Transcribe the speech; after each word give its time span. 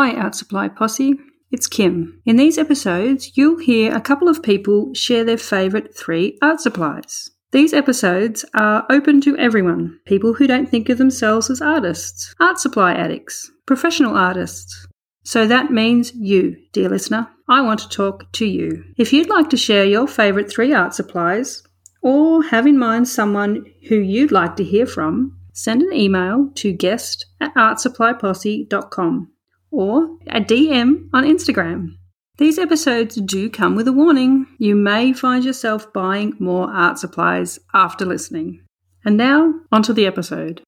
Hi, 0.00 0.14
Art 0.14 0.34
Supply 0.34 0.66
Posse. 0.66 1.20
It's 1.50 1.66
Kim. 1.66 2.22
In 2.24 2.36
these 2.36 2.56
episodes, 2.56 3.36
you'll 3.36 3.58
hear 3.58 3.94
a 3.94 4.00
couple 4.00 4.30
of 4.30 4.42
people 4.42 4.94
share 4.94 5.24
their 5.24 5.36
favourite 5.36 5.94
three 5.94 6.38
art 6.40 6.58
supplies. 6.58 7.28
These 7.52 7.74
episodes 7.74 8.46
are 8.54 8.86
open 8.88 9.20
to 9.20 9.36
everyone 9.36 10.00
people 10.06 10.32
who 10.32 10.46
don't 10.46 10.70
think 10.70 10.88
of 10.88 10.96
themselves 10.96 11.50
as 11.50 11.60
artists, 11.60 12.34
art 12.40 12.58
supply 12.58 12.94
addicts, 12.94 13.50
professional 13.66 14.16
artists. 14.16 14.86
So 15.22 15.46
that 15.46 15.70
means 15.70 16.14
you, 16.14 16.56
dear 16.72 16.88
listener. 16.88 17.28
I 17.46 17.60
want 17.60 17.80
to 17.80 17.88
talk 17.90 18.32
to 18.32 18.46
you. 18.46 18.82
If 18.96 19.12
you'd 19.12 19.28
like 19.28 19.50
to 19.50 19.58
share 19.58 19.84
your 19.84 20.08
favourite 20.08 20.50
three 20.50 20.72
art 20.72 20.94
supplies, 20.94 21.62
or 22.00 22.42
have 22.44 22.66
in 22.66 22.78
mind 22.78 23.06
someone 23.06 23.66
who 23.90 23.96
you'd 23.96 24.32
like 24.32 24.56
to 24.56 24.64
hear 24.64 24.86
from, 24.86 25.36
send 25.52 25.82
an 25.82 25.92
email 25.92 26.48
to 26.54 26.72
guest 26.72 27.26
at 27.38 27.54
artsupplyposse.com 27.54 29.29
or 29.70 30.16
a 30.28 30.40
DM 30.40 31.08
on 31.12 31.24
Instagram. 31.24 31.96
These 32.38 32.58
episodes 32.58 33.16
do 33.16 33.50
come 33.50 33.76
with 33.76 33.86
a 33.86 33.92
warning. 33.92 34.46
You 34.58 34.74
may 34.74 35.12
find 35.12 35.44
yourself 35.44 35.92
buying 35.92 36.34
more 36.38 36.70
art 36.70 36.98
supplies 36.98 37.58
after 37.74 38.06
listening. 38.06 38.62
And 39.04 39.16
now, 39.16 39.54
onto 39.70 39.92
the 39.92 40.06
episode. 40.06 40.62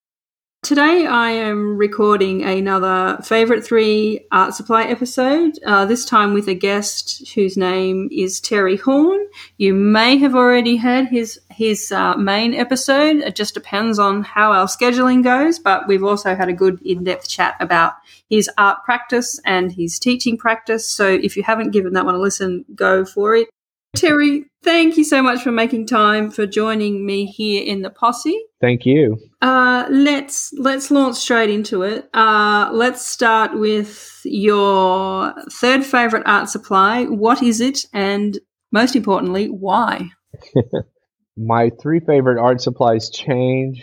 Today, 0.72 1.04
I 1.06 1.32
am 1.32 1.76
recording 1.76 2.44
another 2.44 3.20
Favourite 3.22 3.62
Three 3.62 4.24
Art 4.32 4.54
Supply 4.54 4.84
episode, 4.84 5.58
uh, 5.66 5.84
this 5.84 6.06
time 6.06 6.32
with 6.32 6.48
a 6.48 6.54
guest 6.54 7.28
whose 7.34 7.58
name 7.58 8.08
is 8.10 8.40
Terry 8.40 8.78
Horn. 8.78 9.20
You 9.58 9.74
may 9.74 10.16
have 10.16 10.34
already 10.34 10.78
heard 10.78 11.08
his, 11.08 11.38
his 11.50 11.92
uh, 11.92 12.14
main 12.14 12.54
episode. 12.54 13.16
It 13.16 13.36
just 13.36 13.52
depends 13.52 13.98
on 13.98 14.22
how 14.22 14.50
our 14.52 14.64
scheduling 14.64 15.22
goes, 15.22 15.58
but 15.58 15.86
we've 15.86 16.04
also 16.04 16.34
had 16.34 16.48
a 16.48 16.54
good 16.54 16.80
in 16.80 17.04
depth 17.04 17.28
chat 17.28 17.54
about 17.60 17.92
his 18.30 18.48
art 18.56 18.82
practice 18.82 19.38
and 19.44 19.72
his 19.72 19.98
teaching 19.98 20.38
practice. 20.38 20.88
So 20.88 21.06
if 21.06 21.36
you 21.36 21.42
haven't 21.42 21.72
given 21.72 21.92
that 21.92 22.06
one 22.06 22.14
a 22.14 22.18
listen, 22.18 22.64
go 22.74 23.04
for 23.04 23.36
it. 23.36 23.50
Terry, 23.94 24.46
thank 24.62 24.96
you 24.96 25.04
so 25.04 25.22
much 25.22 25.42
for 25.42 25.52
making 25.52 25.86
time 25.86 26.30
for 26.30 26.46
joining 26.46 27.04
me 27.04 27.26
here 27.26 27.62
in 27.62 27.82
the 27.82 27.90
posse. 27.90 28.38
Thank 28.60 28.86
you. 28.86 29.18
Uh, 29.42 29.86
let's 29.90 30.52
let's 30.56 30.90
launch 30.90 31.16
straight 31.16 31.50
into 31.50 31.82
it. 31.82 32.08
Uh, 32.14 32.70
let's 32.72 33.06
start 33.06 33.58
with 33.58 34.20
your 34.24 35.34
third 35.50 35.84
favorite 35.84 36.22
art 36.26 36.48
supply. 36.48 37.04
What 37.04 37.42
is 37.42 37.60
it, 37.60 37.80
and 37.92 38.38
most 38.70 38.96
importantly, 38.96 39.48
why? 39.48 40.10
My 41.36 41.70
three 41.80 42.00
favorite 42.00 42.40
art 42.40 42.60
supplies 42.60 43.10
change 43.10 43.82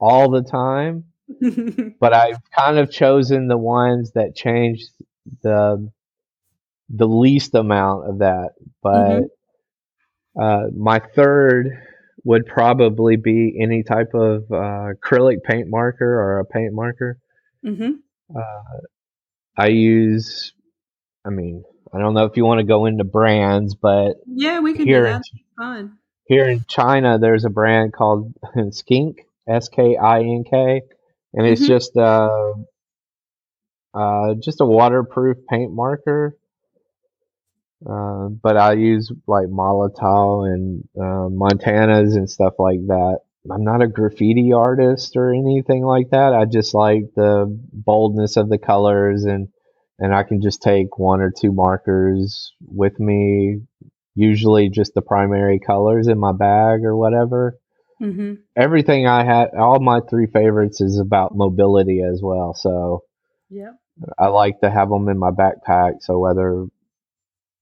all 0.00 0.30
the 0.30 0.42
time, 0.42 1.04
but 2.00 2.12
I've 2.12 2.38
kind 2.50 2.78
of 2.78 2.90
chosen 2.90 3.46
the 3.46 3.58
ones 3.58 4.12
that 4.12 4.34
change 4.34 4.84
the 5.42 5.90
the 6.88 7.06
least 7.06 7.54
amount 7.54 8.08
of 8.08 8.18
that. 8.18 8.50
But 8.82 8.92
mm-hmm. 8.92 9.24
Uh, 10.40 10.64
my 10.76 11.00
third 11.14 11.70
would 12.24 12.46
probably 12.46 13.16
be 13.16 13.58
any 13.60 13.82
type 13.82 14.14
of 14.14 14.44
uh, 14.50 14.92
acrylic 14.94 15.42
paint 15.42 15.68
marker 15.68 16.04
or 16.04 16.40
a 16.40 16.44
paint 16.44 16.72
marker. 16.72 17.18
Mm-hmm. 17.64 17.92
Uh, 18.34 18.80
I 19.56 19.68
use, 19.68 20.52
I 21.24 21.30
mean, 21.30 21.62
I 21.92 21.98
don't 21.98 22.14
know 22.14 22.24
if 22.24 22.36
you 22.36 22.44
want 22.44 22.58
to 22.58 22.66
go 22.66 22.86
into 22.86 23.04
brands, 23.04 23.74
but 23.74 24.14
yeah, 24.26 24.60
we 24.60 24.74
can 24.74 24.86
here 24.86 25.04
do 25.04 25.12
that. 25.12 25.22
In, 25.32 25.40
Fine. 25.56 25.92
Here 26.26 26.48
in 26.48 26.64
China, 26.66 27.18
there's 27.18 27.44
a 27.44 27.50
brand 27.50 27.92
called 27.92 28.32
Skink, 28.70 29.18
S 29.46 29.68
K 29.68 29.96
I 29.96 30.20
N 30.20 30.44
K, 30.48 30.82
and 31.34 31.46
it's 31.46 31.60
mm-hmm. 31.60 31.68
just 31.68 31.96
uh, 31.96 32.54
uh, 33.92 34.34
just 34.42 34.60
a 34.60 34.64
waterproof 34.64 35.36
paint 35.48 35.72
marker. 35.72 36.36
Uh, 37.88 38.28
but 38.28 38.56
I 38.56 38.72
use 38.74 39.12
like 39.26 39.46
Molotow 39.46 40.46
and 40.50 40.88
uh, 40.96 41.28
Montanas 41.28 42.16
and 42.16 42.30
stuff 42.30 42.54
like 42.58 42.80
that. 42.86 43.18
I'm 43.50 43.64
not 43.64 43.82
a 43.82 43.88
graffiti 43.88 44.52
artist 44.54 45.16
or 45.16 45.34
anything 45.34 45.84
like 45.84 46.10
that. 46.10 46.32
I 46.32 46.46
just 46.46 46.72
like 46.72 47.02
the 47.14 47.46
boldness 47.72 48.38
of 48.38 48.48
the 48.48 48.58
colors 48.58 49.24
and 49.24 49.48
and 49.98 50.14
I 50.14 50.22
can 50.24 50.42
just 50.42 50.62
take 50.62 50.98
one 50.98 51.20
or 51.20 51.30
two 51.30 51.52
markers 51.52 52.52
with 52.66 52.98
me, 52.98 53.60
usually 54.14 54.68
just 54.68 54.92
the 54.94 55.02
primary 55.02 55.60
colors 55.60 56.08
in 56.08 56.18
my 56.18 56.32
bag 56.32 56.84
or 56.84 56.96
whatever. 56.96 57.58
Mm-hmm. 58.02 58.34
Everything 58.56 59.06
I 59.06 59.24
had, 59.24 59.50
all 59.56 59.78
my 59.78 60.00
three 60.00 60.26
favorites 60.26 60.80
is 60.80 60.98
about 60.98 61.36
mobility 61.36 62.02
as 62.02 62.20
well. 62.22 62.54
So 62.54 63.04
yeah, 63.50 63.72
I 64.18 64.28
like 64.28 64.60
to 64.60 64.70
have 64.70 64.88
them 64.88 65.08
in 65.08 65.18
my 65.18 65.30
backpack. 65.30 66.00
So 66.00 66.18
whether 66.18 66.66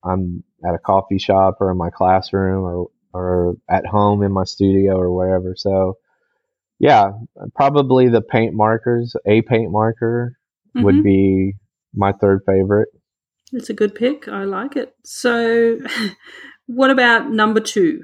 I'm 0.05 0.43
at 0.67 0.75
a 0.75 0.79
coffee 0.79 1.19
shop 1.19 1.57
or 1.61 1.71
in 1.71 1.77
my 1.77 1.91
classroom 1.91 2.65
or 2.65 2.89
or 3.15 3.55
at 3.69 3.87
home 3.87 4.23
in 4.23 4.33
my 4.33 4.45
studio 4.45 4.97
or 4.97 5.15
wherever. 5.15 5.55
So 5.57 5.99
yeah, 6.79 7.13
probably 7.55 8.09
the 8.09 8.23
paint 8.23 8.55
markers, 8.55 9.15
a 9.27 9.43
paint 9.43 9.71
marker 9.71 10.37
mm-hmm. 10.77 10.85
would 10.85 11.05
be 11.05 11.55
my 11.95 12.13
third 12.13 12.41
favorite. 12.47 12.89
It's 13.53 13.71
a 13.71 13.75
good 13.75 13.95
pick. 13.95 14.29
I 14.29 14.45
like 14.45 14.77
it. 14.77 14.95
So 15.05 15.79
what 16.67 16.91
about 16.91 17.31
number 17.31 17.61
2? 17.61 18.03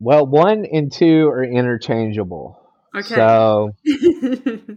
Well, 0.00 0.26
1 0.26 0.66
and 0.66 0.92
2 0.92 1.28
are 1.28 1.44
interchangeable. 1.44 2.60
Okay. 2.94 3.14
So 3.14 3.70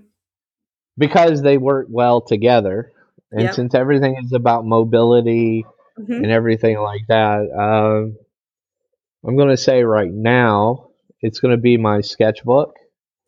because 0.97 1.41
they 1.41 1.58
work 1.58 1.88
well 1.90 2.22
together, 2.22 2.91
and 3.32 3.44
yep. 3.44 3.54
since 3.54 3.76
everything 3.76 4.18
is 4.24 4.32
about 4.34 4.66
mobility 4.66 5.66
mm-hmm. 6.00 6.12
and 6.12 6.32
everything 6.32 6.80
like 6.80 7.08
that, 7.08 7.42
um, 7.52 8.18
I'm 9.26 9.36
going 9.36 9.50
to 9.50 9.58
say 9.58 9.84
right 9.84 10.12
now 10.12 10.90
it's 11.22 11.40
going 11.40 11.52
to 11.52 11.62
be 11.62 11.78
my 11.78 12.02
sketchbook. 12.02 12.76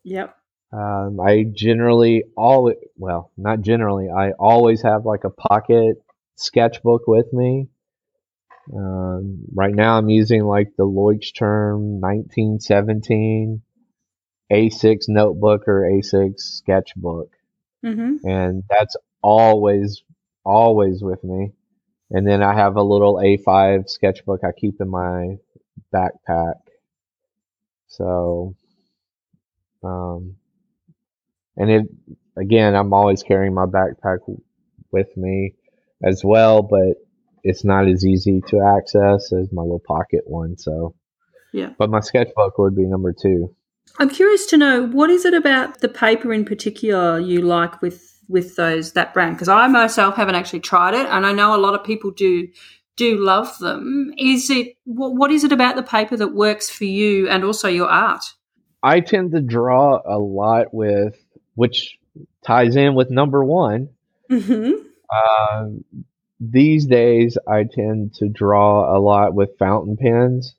Yep. 0.04 0.36
Um, 0.72 1.20
I 1.20 1.46
generally 1.52 2.24
always, 2.38 2.78
well, 2.96 3.32
not 3.36 3.62
generally, 3.62 4.10
I 4.10 4.32
always 4.32 4.84
have 4.84 5.06
like 5.06 5.24
a 5.24 5.30
pocket 5.30 5.98
sketchbook 6.36 7.08
with 7.08 7.34
me. 7.34 7.68
Um, 8.74 9.46
right 9.54 9.74
now 9.74 9.98
I'm 9.98 10.10
using 10.10 10.44
like 10.44 10.76
the 10.78 10.86
Leuchtturm 10.86 12.00
1917 12.02 13.64
A6 14.52 14.98
notebook 15.08 15.68
or 15.68 15.82
A6 15.82 16.40
sketchbook. 16.40 17.32
Mm-hmm. 17.84 18.28
And 18.28 18.64
that's 18.70 18.96
always, 19.22 20.02
always 20.46 21.02
with 21.02 21.24
me. 21.24 21.52
And 22.12 22.28
then 22.28 22.42
I 22.42 22.56
have 22.56 22.76
a 22.76 22.82
little 22.82 23.16
A5 23.16 23.90
sketchbook 23.90 24.42
I 24.44 24.52
keep 24.52 24.82
in 24.82 24.90
my 24.90 25.38
backpack. 25.94 26.56
So, 27.88 28.56
um, 29.84 30.36
and 31.56 31.70
it, 31.70 31.88
again, 32.38 32.76
I'm 32.76 32.94
always 32.94 33.22
carrying 33.22 33.54
my 33.54 33.66
backpack 33.66 34.20
with 34.92 35.16
me 35.16 35.54
as 36.04 36.24
well, 36.24 36.62
but 36.64 36.96
it's 37.44 37.64
not 37.64 37.88
as 37.88 38.06
easy 38.06 38.42
to 38.48 38.60
access 38.60 39.32
as 39.32 39.52
my 39.52 39.62
little 39.62 39.82
pocket 39.86 40.24
one. 40.26 40.58
So, 40.58 40.96
yeah. 41.54 41.74
But 41.78 41.90
my 41.90 42.00
sketchbook 42.00 42.58
would 42.58 42.76
be 42.76 42.86
number 42.86 43.14
two. 43.14 43.56
I'm 43.98 44.10
curious 44.10 44.46
to 44.48 44.58
know 44.58 44.86
what 44.86 45.10
is 45.10 45.26
it 45.26 45.34
about 45.34 45.82
the 45.82 45.90
paper 45.90 46.32
in 46.32 46.46
particular 46.46 47.20
you 47.20 47.42
like 47.42 47.82
with 47.82 48.19
with 48.30 48.56
those 48.56 48.94
that 48.94 49.14
brand 49.14 49.36
because 49.36 49.50
I 49.50 49.68
myself 49.68 50.16
haven't 50.16 50.36
actually 50.36 50.62
tried 50.62 50.94
it, 50.94 51.06
and 51.08 51.26
I 51.26 51.34
know 51.34 51.54
a 51.56 51.58
lot 51.58 51.74
of 51.74 51.84
people 51.84 52.12
do 52.12 52.48
do 52.96 53.18
love 53.18 53.58
them. 53.60 54.14
Is 54.18 54.50
it 54.50 54.78
what, 54.86 55.16
what 55.16 55.32
is 55.32 55.44
it 55.44 55.52
about 55.52 55.76
the 55.76 55.84
paper 55.84 56.16
that 56.16 56.34
works 56.34 56.70
for 56.70 56.86
you 56.86 57.28
and 57.28 57.44
also 57.44 57.68
your 57.68 57.90
art? 57.90 58.24
I 58.82 59.02
tend 59.02 59.32
to 59.32 59.42
draw 59.42 60.00
a 60.06 60.18
lot 60.18 60.74
with 60.74 61.16
which 61.56 61.98
ties 62.46 62.76
in 62.76 62.96
with 62.96 63.10
number 63.10 63.44
one. 63.44 63.90
Mm-hmm. 64.32 64.86
Uh, 65.10 65.66
these 66.40 66.86
days, 66.86 67.38
I 67.48 67.64
tend 67.64 68.14
to 68.16 68.30
draw 68.30 68.96
a 68.96 69.00
lot 69.00 69.34
with 69.34 69.58
fountain 69.60 69.98
pens. 69.98 70.56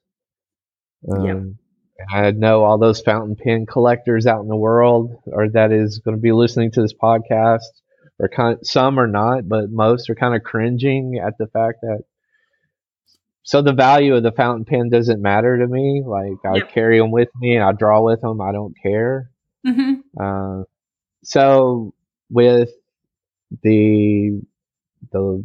Um, 1.11 1.25
yep. 1.25 1.37
I 2.08 2.31
know 2.31 2.64
all 2.64 2.79
those 2.79 3.00
fountain 3.00 3.37
pen 3.37 3.67
collectors 3.67 4.26
out 4.26 4.43
in 4.43 4.49
the 4.49 4.56
world, 4.56 5.23
or 5.26 5.49
that 5.50 5.73
is 5.73 5.99
going 5.99 6.17
to 6.17 6.20
be 6.20 6.32
listening 6.32 6.70
to 6.73 6.82
this 6.82 6.94
podcast, 6.94 7.69
or 8.19 8.29
kind 8.29 8.58
of, 8.58 8.67
some 8.67 8.99
are 8.99 9.06
not, 9.06 9.49
but 9.49 9.70
most 9.70 10.08
are 10.11 10.14
kind 10.14 10.35
of 10.35 10.43
cringing 10.43 11.20
at 11.25 11.37
the 11.38 11.47
fact 11.47 11.79
that. 11.82 12.05
So 13.43 13.62
the 13.62 13.73
value 13.73 14.14
of 14.14 14.23
the 14.23 14.32
fountain 14.32 14.64
pen 14.64 14.91
doesn't 14.91 15.20
matter 15.20 15.58
to 15.58 15.67
me. 15.67 16.02
Like 16.06 16.44
I 16.44 16.61
carry 16.61 16.99
them 16.99 17.11
with 17.11 17.31
me 17.41 17.56
and 17.56 17.64
I 17.64 17.73
draw 17.73 18.02
with 18.02 18.20
them. 18.20 18.41
I 18.41 18.52
don't 18.52 18.75
care. 18.81 19.31
Mm-hmm. 19.67 19.94
Uh, 20.20 20.64
so 21.25 21.94
with 22.31 22.70
the 23.62 24.41
the 25.11 25.44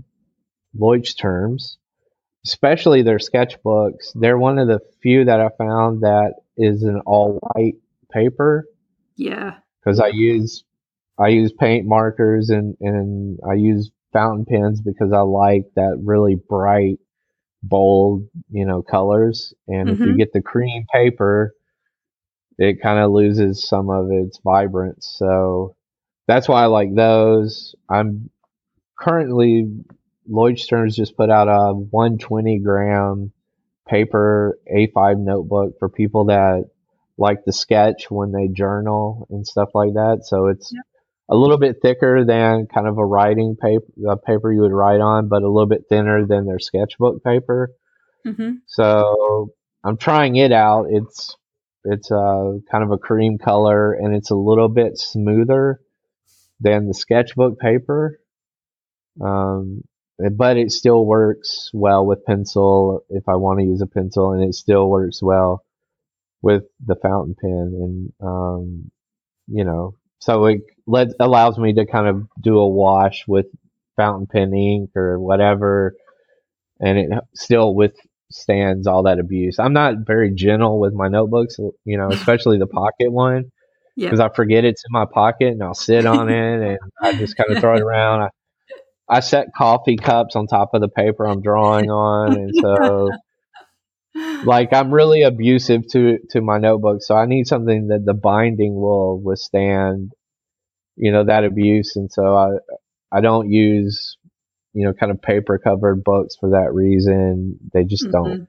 Leuchtturms, 0.78 1.78
especially 2.46 3.02
their 3.02 3.18
sketchbooks, 3.18 4.12
they're 4.14 4.38
one 4.38 4.60
of 4.60 4.68
the 4.68 4.82
few 5.02 5.26
that 5.26 5.40
I 5.40 5.50
found 5.58 6.02
that 6.02 6.34
is 6.58 6.84
an 6.84 7.02
all 7.06 7.40
white 7.42 7.76
paper. 8.12 8.66
Yeah. 9.16 9.56
Because 9.84 10.00
I 10.00 10.08
use 10.08 10.64
I 11.18 11.30
use 11.30 11.54
paint 11.54 11.86
markers 11.86 12.50
and 12.50 12.76
and 12.82 13.40
I 13.50 13.54
use 13.54 13.92
fountain 14.14 14.46
pens 14.46 14.82
because 14.82 15.12
I 15.12 15.22
like 15.22 15.66
that 15.76 16.00
really 16.04 16.36
bright, 16.36 17.00
bold, 17.62 18.28
you 18.50 18.66
know, 18.66 18.82
colors. 18.82 19.54
And 19.68 19.88
mm-hmm. 19.88 19.94
if 19.94 20.00
you 20.00 20.06
mm-hmm. 20.08 20.18
get 20.18 20.34
the 20.34 20.42
cream 20.42 20.86
paper, 20.92 21.54
it 22.58 22.82
kind 22.82 23.00
of 23.00 23.12
loses 23.12 23.68
some 23.68 23.90
of 23.90 24.10
its 24.12 24.40
vibrance. 24.44 25.14
So 25.18 25.76
that's 26.28 26.48
why 26.48 26.64
I 26.64 26.68
like 26.68 26.96
those. 26.96 27.76
I'm 27.90 28.30
currently 28.98 29.68
Leuchtturm 30.30 30.94
just 30.94 31.18
put 31.18 31.30
out 31.30 31.48
a 31.48 31.74
120 31.74 32.60
gram 32.60 33.32
paper 33.88 34.58
A5 34.74 35.20
notebook 35.24 35.80
for 35.80 35.90
people 35.90 36.26
that 36.26 36.66
like 37.18 37.46
the 37.46 37.54
sketch 37.54 38.10
when 38.10 38.32
they 38.32 38.48
journal 38.48 39.28
and 39.30 39.46
stuff 39.48 39.70
like 39.74 39.94
that. 39.94 40.22
So 40.24 40.48
it's 40.48 40.72
yep. 40.74 40.84
a 41.30 41.36
little 41.36 41.58
bit 41.58 41.78
thicker 41.82 42.26
than 42.26 42.68
kind 42.68 42.88
of 42.88 42.98
a 42.98 43.06
writing 43.06 43.56
paper, 43.56 43.86
the 43.96 44.18
paper 44.18 44.52
you 44.52 44.62
would 44.62 44.74
write 44.74 45.00
on, 45.00 45.30
but 45.30 45.44
a 45.44 45.50
little 45.50 45.68
bit 45.68 45.86
thinner 45.88 46.26
than 46.26 46.46
their 46.46 46.60
sketchbook 46.60 47.24
paper. 47.24 47.72
Mm-hmm. 48.26 48.56
So 48.68 49.54
I'm 49.84 49.98
trying 49.98 50.36
it 50.36 50.52
out. 50.52 50.88
It's 50.90 51.36
it's 51.86 52.10
a 52.10 52.18
uh, 52.18 52.54
kind 52.72 52.84
of 52.84 52.92
a 52.92 52.98
cream 52.98 53.38
color 53.38 53.94
and 53.94 54.16
it's 54.16 54.32
a 54.32 54.36
little 54.36 54.70
bit 54.70 54.98
smoother 54.98 55.80
than 56.60 56.88
the 56.88 56.94
sketchbook 56.96 57.60
paper. 57.60 58.20
Um, 59.22 59.84
but 60.18 60.58
it 60.58 60.72
still 60.72 61.06
works 61.06 61.70
well 61.74 62.06
with 62.06 62.26
pencil 62.26 63.04
if 63.10 63.28
I 63.28 63.36
want 63.36 63.60
to 63.60 63.66
use 63.66 63.82
a 63.82 63.88
pencil, 63.88 64.32
and 64.32 64.44
it 64.44 64.56
still 64.56 64.90
works 64.90 65.22
well 65.22 65.64
with 66.42 66.64
the 66.86 66.96
fountain 66.96 67.36
pen. 67.40 68.12
And 68.22 68.28
um, 68.28 68.92
you 69.48 69.64
know, 69.64 69.96
so 70.20 70.46
it 70.46 70.62
let, 70.88 71.10
allows 71.20 71.58
me 71.58 71.74
to 71.74 71.86
kind 71.86 72.08
of 72.08 72.28
do 72.42 72.58
a 72.60 72.68
wash 72.68 73.26
with 73.28 73.48
fountain 73.98 74.28
pen 74.28 74.54
ink 74.54 74.92
or 74.96 75.20
whatever, 75.20 75.96
and 76.80 76.98
it 76.98 77.12
still 77.34 77.76
withstands 77.76 78.88
all 78.88 79.04
that 79.04 79.20
abuse. 79.20 79.60
I'm 79.60 79.74
not 79.74 79.96
very 80.06 80.34
gentle 80.34 80.80
with 80.80 80.94
my 80.94 81.10
notebooks, 81.10 81.58
you 81.84 81.98
know, 81.98 82.08
especially 82.12 82.58
the 82.58 82.68
pocket 82.68 83.12
one. 83.12 83.52
Because 83.98 84.20
I 84.20 84.28
forget 84.28 84.66
it's 84.66 84.84
in 84.86 84.92
my 84.92 85.06
pocket 85.06 85.54
and 85.54 85.64
I'll 85.64 85.74
sit 85.74 86.06
on 86.06 86.28
it 86.28 86.62
and 86.62 86.80
I 87.02 87.14
just 87.14 87.38
kind 87.38 87.50
of 87.52 87.60
throw 87.60 87.76
it 87.78 87.82
around. 87.84 88.24
I, 88.24 88.30
I 89.08 89.20
set 89.20 89.54
coffee 89.56 89.98
cups 89.98 90.36
on 90.36 90.48
top 90.48 90.74
of 90.74 90.82
the 90.82 90.88
paper 90.88 91.28
I'm 91.28 91.42
drawing 91.42 91.90
on, 91.90 92.34
and 92.34 92.52
so 92.56 93.10
like 94.46 94.74
I'm 94.74 94.92
really 94.92 95.22
abusive 95.22 95.88
to 95.92 96.20
to 96.32 96.42
my 96.42 96.58
notebook. 96.58 97.02
So 97.02 97.16
I 97.16 97.26
need 97.26 97.48
something 97.48 97.90
that 97.90 98.06
the 98.06 98.14
binding 98.14 98.76
will 98.76 99.20
withstand, 99.20 100.14
you 100.96 101.12
know, 101.12 101.26
that 101.26 101.44
abuse. 101.44 101.96
And 101.96 102.12
so 102.12 102.36
I 102.36 102.50
I 103.12 103.22
don't 103.22 103.52
use 103.52 104.18
you 104.74 104.86
know 104.86 104.94
kind 104.94 105.12
of 105.12 105.22
paper 105.22 105.58
covered 105.58 106.04
books 106.04 106.36
for 106.40 106.52
that 106.52 106.74
reason. 106.74 107.60
They 107.74 107.84
just 107.84 108.04
mm-hmm. 108.06 108.12
don't 108.12 108.48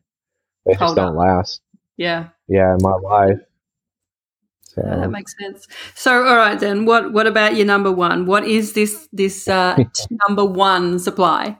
they 0.64 0.72
just 0.72 0.82
Hold 0.82 0.96
don't 0.96 1.16
on. 1.16 1.16
last. 1.16 1.60
Yeah. 1.96 2.28
Yeah, 2.48 2.72
in 2.72 2.78
my 2.80 2.94
life. 2.94 3.40
So. 4.76 4.82
Yeah, 4.86 4.96
that 4.96 5.10
makes 5.10 5.34
sense. 5.38 5.66
So, 5.94 6.24
all 6.26 6.36
right 6.36 6.60
then. 6.60 6.84
What 6.84 7.12
what 7.12 7.26
about 7.26 7.56
your 7.56 7.64
number 7.64 7.90
one? 7.90 8.26
What 8.26 8.46
is 8.46 8.74
this 8.74 9.08
this 9.12 9.48
uh, 9.48 9.76
number 10.28 10.44
one 10.44 10.98
supply? 10.98 11.58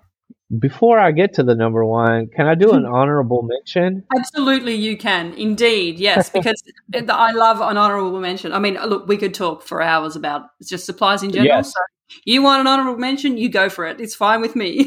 Before 0.60 0.98
I 0.98 1.10
get 1.10 1.32
to 1.34 1.42
the 1.42 1.54
number 1.54 1.84
one, 1.84 2.28
can 2.28 2.46
I 2.46 2.54
do 2.54 2.72
an 2.72 2.84
honorable 2.94 3.42
mention? 3.42 4.04
Absolutely, 4.14 4.74
you 4.74 4.96
can. 4.98 5.32
Indeed, 5.32 5.98
yes, 5.98 6.28
because 6.34 6.62
I 6.94 7.32
love 7.32 7.60
an 7.62 7.78
honorable 7.78 8.20
mention. 8.20 8.52
I 8.52 8.58
mean, 8.58 8.74
look, 8.74 9.08
we 9.08 9.16
could 9.16 9.34
talk 9.34 9.62
for 9.62 9.80
hours 9.80 10.14
about 10.14 10.42
just 10.62 10.84
supplies 10.84 11.22
in 11.22 11.30
general. 11.30 11.56
Yes. 11.56 11.72
So, 11.72 11.80
you 12.24 12.42
want 12.42 12.60
an 12.60 12.66
honorable 12.66 12.98
mention? 12.98 13.38
You 13.38 13.48
go 13.48 13.68
for 13.68 13.86
it. 13.86 14.00
It's 14.00 14.14
fine 14.14 14.40
with 14.40 14.54
me. 14.54 14.84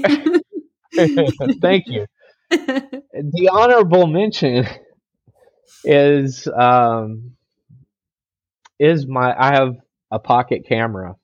Thank 0.95 1.87
you. 1.87 2.05
the 2.51 3.49
honorable 3.51 4.07
mention 4.07 4.65
is 5.83 6.47
um, 6.47 7.33
is 8.79 9.07
my 9.07 9.35
I 9.37 9.55
have 9.55 9.75
a 10.11 10.19
pocket 10.19 10.65
camera, 10.67 11.15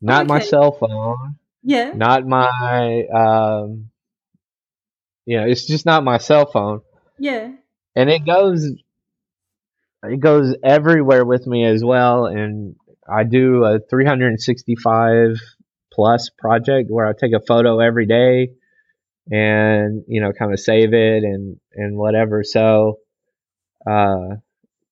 not 0.00 0.22
okay. 0.22 0.28
my 0.28 0.40
cell 0.40 0.72
phone. 0.72 1.36
Yeah. 1.62 1.92
Not 1.94 2.26
my 2.26 3.04
um. 3.14 3.90
You 5.26 5.40
know, 5.40 5.46
it's 5.46 5.66
just 5.66 5.86
not 5.86 6.04
my 6.04 6.18
cell 6.18 6.46
phone. 6.50 6.82
Yeah. 7.18 7.52
And 7.96 8.10
it 8.10 8.26
goes. 8.26 8.72
It 10.02 10.20
goes 10.20 10.54
everywhere 10.62 11.24
with 11.24 11.46
me 11.46 11.64
as 11.64 11.82
well, 11.82 12.26
and 12.26 12.76
I 13.08 13.24
do 13.24 13.64
a 13.64 13.78
365 13.78 15.36
plus 15.92 16.30
project 16.36 16.90
where 16.90 17.06
I 17.06 17.12
take 17.18 17.32
a 17.32 17.40
photo 17.40 17.80
every 17.80 18.06
day 18.06 18.50
and 19.30 20.04
you 20.06 20.20
know 20.20 20.32
kind 20.32 20.52
of 20.52 20.60
save 20.60 20.92
it 20.92 21.22
and 21.22 21.58
and 21.72 21.96
whatever 21.96 22.42
so 22.44 22.98
uh 23.86 24.36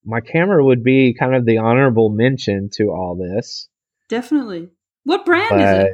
my 0.05 0.21
camera 0.21 0.65
would 0.65 0.83
be 0.83 1.15
kind 1.15 1.35
of 1.35 1.45
the 1.45 1.59
honorable 1.59 2.09
mention 2.09 2.71
to 2.75 2.91
all 2.91 3.17
this. 3.17 3.69
Definitely. 4.09 4.69
What 5.05 5.25
brand 5.25 5.51
but 5.51 5.61
is 5.61 5.85
it? 5.85 5.93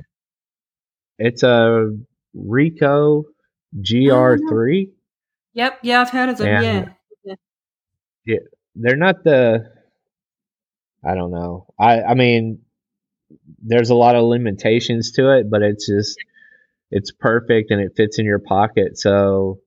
It's 1.18 1.42
a 1.42 1.90
Ricoh 2.36 3.24
GR3. 3.76 4.90
Yep, 5.54 5.78
yeah, 5.82 6.00
I've 6.00 6.10
heard 6.10 6.28
of 6.28 6.38
them. 6.38 6.64
And 6.64 6.94
yeah. 7.24 7.34
yeah. 8.24 8.38
They're 8.74 8.96
not 8.96 9.24
the 9.24 9.70
I 11.04 11.14
don't 11.14 11.30
know. 11.30 11.66
I 11.78 12.02
I 12.02 12.14
mean 12.14 12.60
there's 13.62 13.90
a 13.90 13.94
lot 13.94 14.16
of 14.16 14.24
limitations 14.24 15.12
to 15.12 15.36
it, 15.36 15.50
but 15.50 15.62
it's 15.62 15.86
just 15.86 16.18
it's 16.90 17.10
perfect 17.10 17.70
and 17.70 17.80
it 17.80 17.92
fits 17.96 18.18
in 18.18 18.24
your 18.24 18.38
pocket. 18.38 18.98
So 18.98 19.58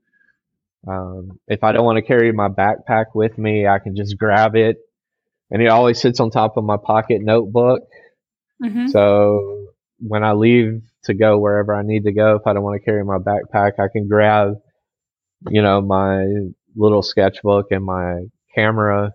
um, 0.87 1.39
if 1.47 1.63
I 1.63 1.71
don't 1.71 1.85
want 1.85 1.97
to 1.97 2.01
carry 2.01 2.31
my 2.31 2.49
backpack 2.49 3.07
with 3.13 3.37
me, 3.37 3.67
I 3.67 3.79
can 3.79 3.95
just 3.95 4.17
grab 4.17 4.55
it, 4.55 4.77
and 5.49 5.61
it 5.61 5.67
always 5.67 5.99
sits 6.01 6.19
on 6.19 6.31
top 6.31 6.57
of 6.57 6.63
my 6.63 6.77
pocket 6.77 7.21
notebook. 7.21 7.81
Mm-hmm. 8.63 8.87
So 8.87 9.67
when 9.99 10.23
I 10.23 10.33
leave 10.33 10.83
to 11.03 11.13
go 11.13 11.37
wherever 11.37 11.75
I 11.75 11.83
need 11.83 12.05
to 12.05 12.11
go, 12.11 12.35
if 12.35 12.47
I 12.47 12.53
don't 12.53 12.63
want 12.63 12.79
to 12.81 12.85
carry 12.85 13.03
my 13.03 13.17
backpack, 13.17 13.79
I 13.79 13.87
can 13.91 14.07
grab, 14.07 14.61
you 15.49 15.61
know, 15.61 15.81
my 15.81 16.25
little 16.75 17.01
sketchbook 17.01 17.67
and 17.71 17.83
my 17.83 18.25
camera 18.55 19.13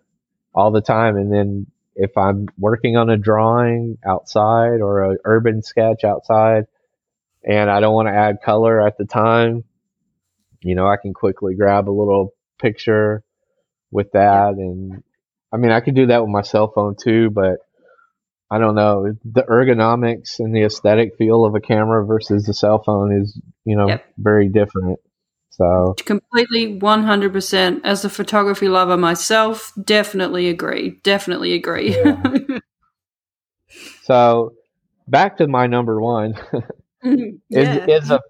all 0.55 0.71
the 0.71 0.81
time. 0.81 1.17
And 1.17 1.33
then 1.33 1.67
if 1.95 2.17
I'm 2.17 2.49
working 2.59 2.97
on 2.97 3.11
a 3.11 3.17
drawing 3.17 3.99
outside 4.07 4.81
or 4.81 5.12
an 5.12 5.19
urban 5.25 5.62
sketch 5.62 6.05
outside, 6.05 6.67
and 7.45 7.71
I 7.71 7.81
don't 7.81 7.95
want 7.95 8.09
to 8.09 8.14
add 8.14 8.43
color 8.45 8.85
at 8.85 8.99
the 8.99 9.05
time, 9.05 9.64
you 10.66 10.75
know, 10.75 10.87
I 10.87 10.96
can 10.96 11.14
quickly 11.14 11.54
grab 11.54 11.88
a 11.88 11.92
little 11.92 12.35
picture 12.58 13.23
with 13.90 14.12
that. 14.12 14.54
And 14.56 15.02
I 15.52 15.56
mean, 15.56 15.70
I 15.70 15.80
could 15.80 15.94
do 15.94 16.06
that 16.06 16.23
with 16.23 16.30
my 16.30 16.42
cell 16.42 16.70
phone 16.75 16.96
too, 17.00 17.30
but 17.30 17.58
I 18.50 18.58
don't 18.58 18.75
know. 18.75 19.12
The 19.25 19.42
ergonomics 19.42 20.38
and 20.38 20.54
the 20.54 20.62
aesthetic 20.62 21.16
feel 21.16 21.44
of 21.44 21.54
a 21.54 21.61
camera 21.61 22.04
versus 22.04 22.44
the 22.44 22.54
cell 22.54 22.82
phone 22.82 23.20
is, 23.20 23.40
you 23.64 23.76
know, 23.76 23.88
yep. 23.88 24.04
very 24.18 24.49
different. 24.49 25.00
So 25.50 25.94
completely 26.04 26.78
100% 26.78 27.80
as 27.82 28.04
a 28.04 28.11
photography 28.11 28.68
lover 28.68 28.96
myself, 28.96 29.73
definitely 29.82 30.49
agree. 30.49 31.00
Definitely 31.02 31.54
agree. 31.54 31.96
Yeah. 31.96 32.58
so 34.02 34.52
back 35.08 35.38
to 35.38 35.46
my 35.46 35.66
number 35.66 36.00
one 36.00 36.35
mm-hmm. 36.35 37.37
yeah. 37.49 37.87
is, 37.87 38.04
is 38.04 38.11
a 38.11 38.20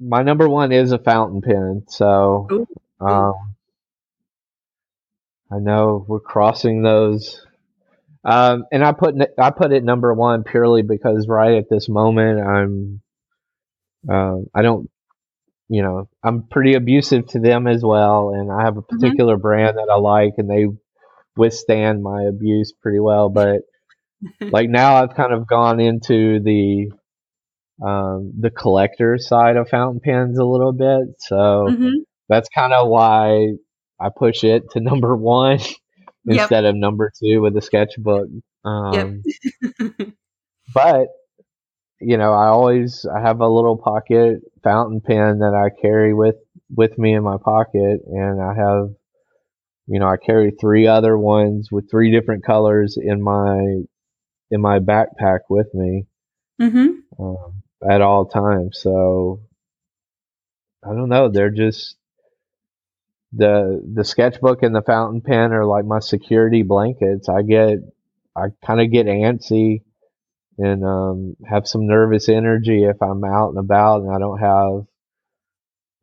my 0.00 0.22
number 0.22 0.48
one 0.48 0.72
is 0.72 0.92
a 0.92 0.98
fountain 0.98 1.42
pen. 1.42 1.84
So, 1.88 2.66
um, 3.00 3.56
I 5.50 5.58
know 5.58 6.04
we're 6.06 6.20
crossing 6.20 6.82
those. 6.82 7.44
Um, 8.24 8.64
and 8.72 8.84
I 8.84 8.92
put 8.92 9.14
I 9.38 9.50
put 9.50 9.72
it 9.72 9.84
number 9.84 10.12
one 10.12 10.42
purely 10.42 10.82
because 10.82 11.28
right 11.28 11.54
at 11.54 11.70
this 11.70 11.88
moment 11.88 12.40
I'm 12.40 13.00
uh, 14.10 14.38
I 14.52 14.62
don't 14.62 14.90
you 15.68 15.82
know 15.82 16.08
I'm 16.24 16.42
pretty 16.42 16.74
abusive 16.74 17.28
to 17.28 17.38
them 17.38 17.68
as 17.68 17.84
well, 17.84 18.30
and 18.30 18.50
I 18.50 18.64
have 18.64 18.76
a 18.76 18.82
mm-hmm. 18.82 18.96
particular 18.96 19.34
mm-hmm. 19.34 19.42
brand 19.42 19.76
that 19.78 19.88
I 19.90 19.98
like, 19.98 20.34
and 20.38 20.50
they 20.50 20.66
withstand 21.36 22.02
my 22.02 22.24
abuse 22.24 22.72
pretty 22.72 22.98
well. 22.98 23.28
But 23.28 23.60
like 24.40 24.68
now 24.68 24.96
I've 24.96 25.14
kind 25.14 25.32
of 25.32 25.46
gone 25.46 25.78
into 25.78 26.40
the 26.40 26.90
um, 27.84 28.32
the 28.38 28.50
collector 28.50 29.18
side 29.18 29.56
of 29.56 29.68
fountain 29.68 30.00
pens 30.00 30.38
a 30.38 30.44
little 30.44 30.72
bit. 30.72 31.16
So 31.18 31.36
mm-hmm. 31.68 32.02
that's 32.28 32.48
kind 32.48 32.72
of 32.72 32.88
why 32.88 33.48
I 34.00 34.08
push 34.16 34.44
it 34.44 34.70
to 34.72 34.80
number 34.80 35.16
one 35.16 35.60
instead 36.26 36.64
yep. 36.64 36.70
of 36.70 36.76
number 36.76 37.12
two 37.22 37.40
with 37.40 37.54
the 37.54 37.62
sketchbook. 37.62 38.28
Um, 38.64 39.22
yep. 39.80 39.92
but 40.74 41.08
you 42.00 42.18
know, 42.18 42.32
I 42.32 42.48
always 42.48 43.06
I 43.06 43.20
have 43.20 43.40
a 43.40 43.48
little 43.48 43.78
pocket 43.78 44.40
fountain 44.62 45.00
pen 45.00 45.38
that 45.38 45.54
I 45.54 45.70
carry 45.80 46.12
with 46.12 46.36
with 46.74 46.98
me 46.98 47.14
in 47.14 47.22
my 47.22 47.36
pocket, 47.42 48.00
and 48.06 48.42
I 48.42 48.54
have, 48.54 48.90
you 49.86 49.98
know, 50.00 50.06
I 50.06 50.16
carry 50.16 50.50
three 50.50 50.86
other 50.86 51.16
ones 51.16 51.68
with 51.70 51.90
three 51.90 52.10
different 52.10 52.44
colors 52.44 52.98
in 53.00 53.22
my 53.22 53.84
in 54.50 54.60
my 54.60 54.78
backpack 54.78 55.40
with 55.48 55.68
me 55.74 56.06
mm-hmm. 56.60 57.22
um, 57.22 57.62
at 57.88 58.02
all 58.02 58.26
times. 58.26 58.78
So 58.80 59.40
I 60.84 60.88
don't 60.94 61.08
know. 61.08 61.28
They're 61.28 61.50
just 61.50 61.96
the 63.32 63.82
the 63.94 64.04
sketchbook 64.04 64.62
and 64.62 64.74
the 64.74 64.82
fountain 64.82 65.20
pen 65.20 65.52
are 65.52 65.64
like 65.64 65.84
my 65.84 66.00
security 66.00 66.62
blankets. 66.62 67.28
I 67.28 67.42
get 67.42 67.78
I 68.34 68.46
kind 68.64 68.80
of 68.80 68.90
get 68.90 69.06
antsy 69.06 69.82
and 70.58 70.84
um, 70.84 71.36
have 71.48 71.66
some 71.68 71.86
nervous 71.86 72.28
energy 72.28 72.84
if 72.84 73.02
I'm 73.02 73.24
out 73.24 73.50
and 73.50 73.58
about 73.58 74.02
and 74.02 74.10
I 74.14 74.18
don't 74.18 74.38
have 74.38 74.86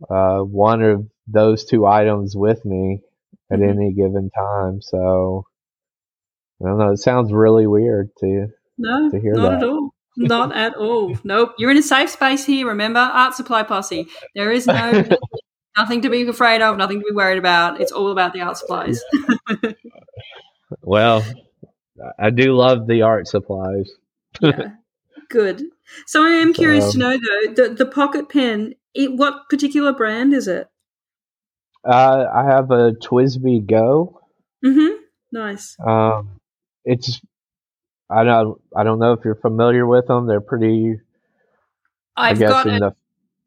uh, 0.09 0.43
one 0.43 0.81
of 0.81 1.07
those 1.27 1.65
two 1.65 1.85
items 1.85 2.35
with 2.35 2.63
me 2.65 3.01
at 3.51 3.59
mm-hmm. 3.59 3.69
any 3.69 3.93
given 3.93 4.29
time. 4.29 4.81
So 4.81 5.45
I 6.61 6.67
don't 6.67 6.77
know. 6.77 6.91
It 6.91 6.97
sounds 6.97 7.31
really 7.31 7.67
weird 7.67 8.09
to 8.19 8.47
no, 8.77 9.09
to 9.09 9.19
hear 9.19 9.33
not 9.33 9.51
that. 9.51 9.63
at 9.63 9.69
all. 9.69 9.92
Not 10.15 10.55
at 10.55 10.75
all. 10.75 11.17
Nope. 11.23 11.55
You're 11.57 11.71
in 11.71 11.77
a 11.77 11.83
safe 11.83 12.09
space 12.09 12.45
here. 12.45 12.67
Remember, 12.67 12.99
Art 12.99 13.33
Supply 13.33 13.63
Posse. 13.63 14.07
There 14.35 14.51
is 14.51 14.67
no 14.67 15.03
nothing 15.77 16.01
to 16.01 16.09
be 16.09 16.27
afraid 16.27 16.61
of, 16.61 16.77
nothing 16.77 16.99
to 16.99 17.05
be 17.05 17.15
worried 17.15 17.39
about. 17.39 17.81
It's 17.81 17.91
all 17.91 18.11
about 18.11 18.33
the 18.33 18.41
art 18.41 18.57
supplies. 18.57 19.01
well, 20.81 21.25
I 22.19 22.29
do 22.29 22.53
love 22.53 22.87
the 22.87 23.01
art 23.01 23.27
supplies. 23.27 23.91
yeah. 24.41 24.71
Good. 25.29 25.63
So 26.05 26.23
I 26.23 26.29
am 26.29 26.53
curious 26.53 26.91
to 26.91 26.97
know 26.97 27.11
though 27.11 27.53
the 27.53 27.73
the 27.73 27.85
pocket 27.85 28.29
pen. 28.29 28.75
It, 28.93 29.13
what 29.13 29.49
particular 29.49 29.91
brand 29.91 30.33
is 30.33 30.47
it? 30.47 30.67
Uh, 31.83 32.25
I 32.33 32.45
have 32.45 32.69
a 32.69 32.91
TWSBI 32.91 33.67
Go. 33.67 34.21
Mm-hmm. 34.63 34.97
Nice. 35.31 35.75
Um, 35.85 36.39
it's 36.85 37.19
I 38.09 38.23
don't 38.23 38.61
I 38.75 38.83
don't 38.83 38.99
know 38.99 39.13
if 39.13 39.19
you're 39.25 39.35
familiar 39.35 39.85
with 39.85 40.07
them. 40.07 40.27
They're 40.27 40.41
pretty. 40.41 40.95
I've 42.15 42.39
got 42.39 42.67
a, 42.67 42.79
the, 42.79 42.95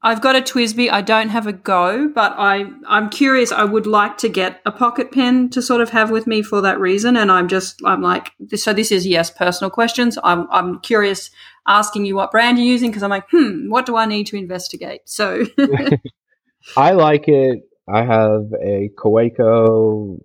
I've 0.02 0.20
got 0.20 0.36
a 0.36 0.40
TWSBI. 0.40 0.90
I 0.90 1.02
don't 1.02 1.28
have 1.28 1.46
a 1.46 1.52
Go, 1.52 2.08
but 2.14 2.34
I 2.36 2.66
I'm 2.86 3.10
curious. 3.10 3.52
I 3.52 3.64
would 3.64 3.86
like 3.86 4.18
to 4.18 4.28
get 4.28 4.60
a 4.66 4.72
pocket 4.72 5.12
pen 5.12 5.50
to 5.50 5.62
sort 5.62 5.80
of 5.80 5.90
have 5.90 6.10
with 6.10 6.26
me 6.26 6.42
for 6.42 6.60
that 6.62 6.80
reason. 6.80 7.16
And 7.16 7.30
I'm 7.30 7.48
just 7.48 7.80
I'm 7.84 8.02
like 8.02 8.32
so. 8.54 8.72
This 8.72 8.90
is 8.90 9.06
yes, 9.06 9.30
personal 9.30 9.70
questions. 9.70 10.18
I'm 10.25 10.48
I'm 10.50 10.80
curious, 10.80 11.30
asking 11.66 12.06
you 12.06 12.16
what 12.16 12.30
brand 12.30 12.58
you're 12.58 12.66
using 12.66 12.90
because 12.90 13.02
I'm 13.02 13.10
like, 13.10 13.28
hmm, 13.30 13.68
what 13.68 13.86
do 13.86 13.96
I 13.96 14.06
need 14.06 14.26
to 14.28 14.36
investigate? 14.36 15.02
So. 15.04 15.44
I 16.76 16.92
like 16.92 17.28
it. 17.28 17.60
I 17.88 18.04
have 18.04 18.52
a 18.60 18.90
Kaweco 18.96 20.20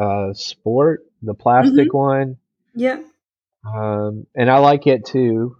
uh, 0.00 0.32
Sport, 0.34 1.04
the 1.20 1.34
plastic 1.34 1.88
mm-hmm. 1.88 1.96
one. 1.96 2.36
Yeah. 2.74 3.00
Um, 3.64 4.26
and 4.34 4.50
I 4.50 4.58
like 4.58 4.86
it 4.86 5.06
too, 5.06 5.56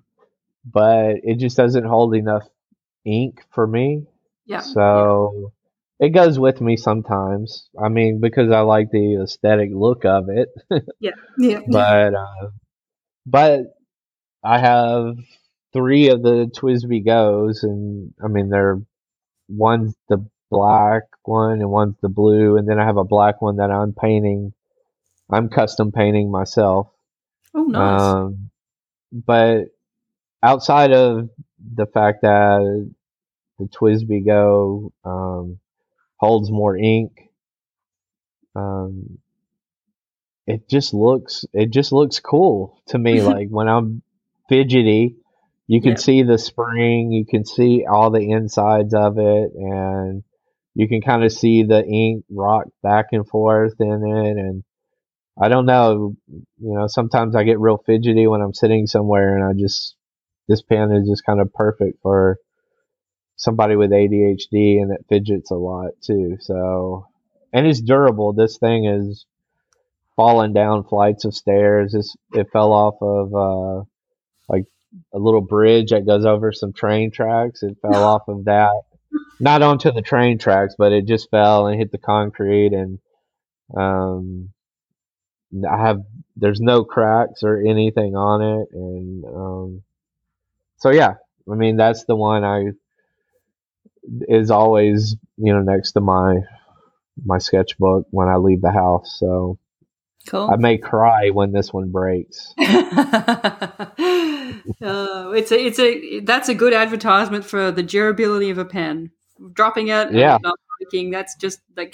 but 0.65 1.17
it 1.23 1.39
just 1.39 1.57
doesn't 1.57 1.85
hold 1.85 2.15
enough 2.15 2.47
ink 3.05 3.45
for 3.51 3.67
me. 3.67 4.07
Yeah. 4.47 4.61
So 4.61 5.53
yeah. 6.01 6.07
it 6.07 6.11
goes 6.11 6.39
with 6.39 6.61
me 6.61 6.77
sometimes. 6.77 7.69
I 7.81 7.89
mean, 7.89 8.21
because 8.21 8.51
I 8.51 8.61
like 8.61 8.91
the 8.91 9.23
aesthetic 9.23 9.71
look 9.73 10.05
of 10.05 10.29
it. 10.29 10.49
yeah. 11.01 11.13
Yeah. 11.39 11.61
but 11.69 12.15
uh, 12.15 12.49
but 13.27 13.61
I 14.43 14.59
have 14.59 15.17
three 15.73 16.09
of 16.09 16.23
the 16.23 16.51
TWSBI 16.55 17.05
Goes, 17.07 17.63
and 17.63 18.13
I 18.23 18.29
mean 18.29 18.49
they're 18.49 18.81
one's 19.49 19.95
the 20.09 20.27
black 20.51 21.05
one 21.25 21.61
and 21.61 21.71
one's 21.71 21.97
the 22.03 22.09
blue, 22.09 22.57
and 22.57 22.69
then 22.69 22.79
I 22.79 22.85
have 22.85 22.97
a 22.97 23.05
black 23.05 23.41
one 23.41 23.57
that 23.57 23.71
I'm 23.71 23.95
painting. 23.95 24.53
I'm 25.31 25.49
custom 25.49 25.93
painting 25.93 26.31
myself. 26.31 26.92
Oh, 27.55 27.65
nice. 27.65 28.01
Um, 28.01 28.51
but 29.13 29.65
outside 30.43 30.93
of 30.93 31.29
the 31.75 31.87
fact 31.87 32.23
that 32.23 32.91
the 33.59 33.65
TWSBI 33.67 34.27
Go 34.27 34.93
um, 35.05 35.59
holds 36.17 36.51
more 36.51 36.77
ink, 36.77 37.31
um, 38.55 39.19
it 40.47 40.69
just 40.69 40.93
looks 40.93 41.45
it 41.53 41.71
just 41.71 41.93
looks 41.93 42.21
cool 42.21 42.81
to 42.89 42.99
me. 42.99 43.21
like 43.23 43.49
when 43.49 43.69
I'm 43.69 44.03
fidgety, 44.49 45.17
you 45.67 45.81
can 45.81 45.97
see 45.97 46.23
the 46.23 46.39
spring, 46.39 47.13
you 47.13 47.25
can 47.25 47.45
see 47.45 47.85
all 47.91 48.11
the 48.11 48.31
insides 48.31 48.95
of 48.95 49.19
it, 49.19 49.53
and 49.55 50.23
you 50.75 50.89
can 50.89 51.01
kind 51.01 51.25
of 51.25 51.33
see 51.33 51.63
the 51.63 51.85
ink 51.85 52.25
rock 52.31 52.67
back 52.83 53.07
and 53.13 53.27
forth 53.27 53.75
in 53.79 54.05
it, 54.07 54.37
and 54.39 54.65
I 55.41 55.49
don't 55.49 55.67
know. 55.67 56.15
You 56.29 56.45
know, 56.59 56.87
sometimes 56.87 57.35
I 57.35 57.45
get 57.45 57.61
real 57.61 57.79
fidgety 57.79 58.27
when 58.27 58.43
I'm 58.43 58.55
sitting 58.55 58.87
somewhere, 58.87 59.37
and 59.37 59.45
I 59.45 59.61
just 59.61 59.97
this 60.49 60.63
pen 60.63 60.93
is 60.93 61.09
just 61.09 61.25
kind 61.25 61.41
of 61.41 61.53
perfect 61.53 61.99
for 62.03 62.39
somebody 63.37 63.77
with 63.77 63.91
ADHD, 63.91 64.81
and 64.81 64.93
it 64.93 65.07
fidgets 65.09 65.51
a 65.51 65.55
lot 65.57 65.93
too. 66.03 66.37
So, 66.41 67.07
and 67.53 67.67
it's 67.67 67.81
durable. 67.81 68.33
This 68.33 68.59
thing 68.59 68.85
is 68.85 69.25
falling 70.17 70.53
down 70.53 70.85
flights 70.85 71.25
of 71.25 71.35
stairs. 71.35 71.93
This 71.93 72.15
it 72.33 72.49
fell 72.53 72.73
off 72.73 72.97
of 73.01 73.35
uh, 73.35 73.85
like 74.49 74.65
a 75.15 75.19
little 75.19 75.41
bridge 75.41 75.91
that 75.91 76.07
goes 76.07 76.27
over 76.27 76.53
some 76.53 76.75
train 76.75 77.11
tracks. 77.11 77.63
It 77.63 77.79
fell 77.81 78.05
off 78.05 78.29
of 78.29 78.45
that, 78.45 78.83
not 79.41 79.63
onto 79.63 79.91
the 79.91 80.03
train 80.03 80.39
tracks, 80.39 80.75
but 80.77 80.93
it 80.93 81.07
just 81.07 81.31
fell 81.31 81.67
and 81.69 81.79
hit 81.79 81.91
the 81.91 81.99
concrete 81.99 82.75
and 82.75 82.99
um 83.75 84.51
I 85.69 85.87
have 85.87 86.03
there's 86.37 86.61
no 86.61 86.85
cracks 86.85 87.43
or 87.43 87.59
anything 87.61 88.17
on 88.17 88.43
it, 88.43 88.69
and 88.73 89.25
um, 89.25 89.83
so 90.79 90.91
yeah, 90.91 91.15
I 91.51 91.55
mean 91.55 91.77
that's 91.77 92.05
the 92.05 92.17
one 92.17 92.45
I 92.45 92.71
is 94.29 94.51
always 94.51 95.17
you 95.37 95.53
know 95.53 95.61
next 95.61 95.93
to 95.93 96.01
my 96.01 96.41
my 97.25 97.39
sketchbook 97.39 98.07
when 98.11 98.29
I 98.29 98.37
leave 98.37 98.63
the 98.63 98.73
house. 98.73 99.17
So 99.19 99.59
cool. 100.27 100.51
I 100.51 100.57
may 100.57 100.79
cry 100.79 101.31
when 101.31 101.53
this 101.53 101.73
one 101.73 101.91
breaks. 101.91 102.55
uh, 102.59 102.65
it's 104.81 105.53
a 105.53 105.67
it's 105.67 105.79
a 105.79 106.21
that's 106.21 106.49
a 106.49 106.55
good 106.55 106.73
advertisement 106.73 107.45
for 107.45 107.71
the 107.71 107.83
durability 107.83 108.51
of 108.51 108.59
a 108.59 108.65
pen. 108.65 109.11
Dropping 109.53 109.89
it, 109.89 110.13
yeah, 110.13 110.39
not 110.43 110.59
breaking. 110.79 111.11
That's 111.11 111.37
just 111.37 111.61
that 111.75 111.93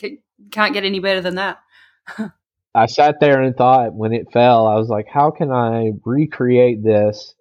can't 0.50 0.74
get 0.74 0.84
any 0.84 1.00
better 1.00 1.20
than 1.20 1.34
that. 1.36 1.58
I 2.78 2.86
sat 2.86 3.20
there 3.20 3.40
and 3.42 3.56
thought 3.56 3.94
when 3.94 4.12
it 4.12 4.32
fell, 4.32 4.66
I 4.66 4.76
was 4.76 4.88
like, 4.88 5.06
how 5.12 5.30
can 5.30 5.50
I 5.50 5.92
recreate 6.04 6.82
this 6.82 7.34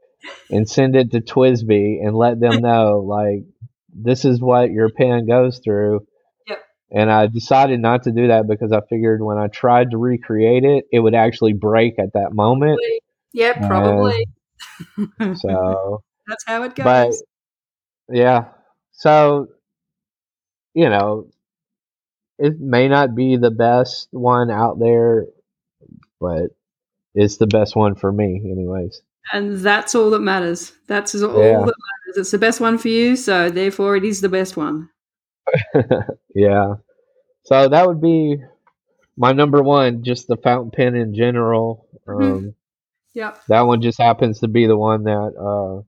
and 0.50 0.70
send 0.70 0.96
it 0.96 1.12
to 1.12 1.22
TWSBI 1.22 2.06
and 2.06 2.15
let 2.15 2.39
them 2.39 2.62
know 2.62 3.00
like 3.00 3.44
this 3.94 4.25
is 4.25 4.41
what 4.41 4.72
your 4.72 4.89
pen 4.89 5.27
goes 5.27 5.60
through. 5.63 6.06
Yep. 6.48 6.60
And 6.91 7.12
I 7.12 7.27
decided 7.27 7.79
not 7.79 8.03
to 8.03 8.12
do 8.12 8.27
that 8.27 8.48
because 8.48 8.72
I 8.72 8.82
figured 8.89 9.22
when 9.22 9.38
I 9.38 9.48
tried 9.48 9.91
to 9.91 9.98
recreate 9.98 10.63
it, 10.63 10.86
it 10.91 11.00
would 11.00 11.15
actually 11.15 11.53
break 11.53 12.00
at 12.00 12.13
that 12.13 12.34
moment. 12.34 12.79
Yeah, 13.34 13.67
probably. 13.67 14.27
so 15.36 16.03
that's 16.27 16.44
how 16.46 16.63
it 16.63 16.75
goes. 16.75 16.84
But 16.84 17.13
yeah. 18.15 18.46
So 18.91 19.48
you 20.74 20.89
know, 20.89 21.27
it 22.39 22.60
may 22.60 22.88
not 22.88 23.15
be 23.15 23.38
the 23.38 23.51
best 23.51 24.08
one 24.12 24.51
out 24.51 24.79
there, 24.79 25.25
but 26.20 26.51
it's 27.15 27.38
the 27.38 27.48
best 27.48 27.75
one 27.75 27.96
for 27.96 28.12
me, 28.12 28.41
anyways. 28.46 29.01
And 29.34 29.58
that's 29.58 29.96
all 29.96 30.10
that 30.12 30.22
matters. 30.22 30.72
That's 30.88 31.15
all 31.15 31.44
yeah. 31.44 31.60
that 31.60 31.65
matters. 31.65 32.17
It's 32.17 32.32
the 32.32 32.38
best 32.38 32.62
one 32.62 32.77
for 32.77 32.88
you, 32.88 33.15
so 33.15 33.50
therefore 33.50 33.98
it 33.98 34.06
is 34.06 34.22
the 34.22 34.29
best 34.29 34.56
one. 34.56 34.89
yeah. 36.36 36.75
So 37.44 37.70
that 37.70 37.88
would 37.88 38.01
be 38.01 38.38
my 39.17 39.32
number 39.32 39.62
one, 39.63 40.03
just 40.03 40.27
the 40.27 40.38
fountain 40.38 40.72
pen 40.72 40.96
in 40.96 41.13
general. 41.13 41.88
Mm-hmm. 42.08 42.24
Um, 42.24 42.56
yep. 43.13 43.41
That 43.48 43.62
one 43.62 43.82
just 43.82 44.00
happens 44.00 44.39
to 44.41 44.48
be 44.48 44.67
the 44.67 44.77
one 44.77 45.03
that 45.03 45.34
uh, 45.39 45.82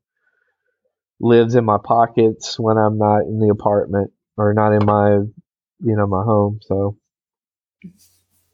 lives 1.19 1.55
in 1.55 1.63
my 1.63 1.77
pockets 1.83 2.59
when 2.59 2.77
I'm 2.77 2.97
not 2.97 3.21
in 3.21 3.39
the 3.39 3.49
apartment 3.49 4.11
or 4.35 4.53
not 4.53 4.73
in 4.73 4.85
my 4.85 5.19
you 5.79 5.95
know 5.95 6.07
my 6.07 6.23
home. 6.23 6.59
So. 6.63 6.97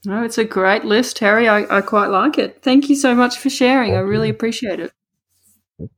No, 0.05 0.23
it's 0.23 0.37
a 0.37 0.45
great 0.45 0.85
list, 0.85 1.17
Harry. 1.19 1.47
I, 1.47 1.77
I 1.77 1.81
quite 1.81 2.07
like 2.07 2.37
it. 2.37 2.61
Thank 2.61 2.89
you 2.89 2.95
so 2.95 3.15
much 3.15 3.37
for 3.37 3.49
sharing. 3.49 3.91
Thank 3.91 3.97
I 3.97 4.01
really 4.01 4.27
you. 4.27 4.33
appreciate 4.33 4.79
it. 4.79 4.91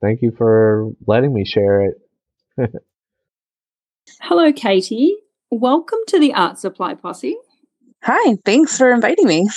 Thank 0.01 0.21
you 0.21 0.31
for 0.37 0.91
letting 1.05 1.33
me 1.33 1.45
share 1.45 1.81
it. 1.81 1.95
Hello, 4.21 4.51
Katie. 4.53 5.17
Welcome 5.51 5.99
to 6.07 6.19
the 6.19 6.33
Art 6.33 6.57
Supply 6.57 6.93
Posse. 6.95 7.37
Hi, 8.03 8.37
thanks 8.45 8.77
for 8.77 8.91
inviting 8.91 9.27
me. 9.27 9.49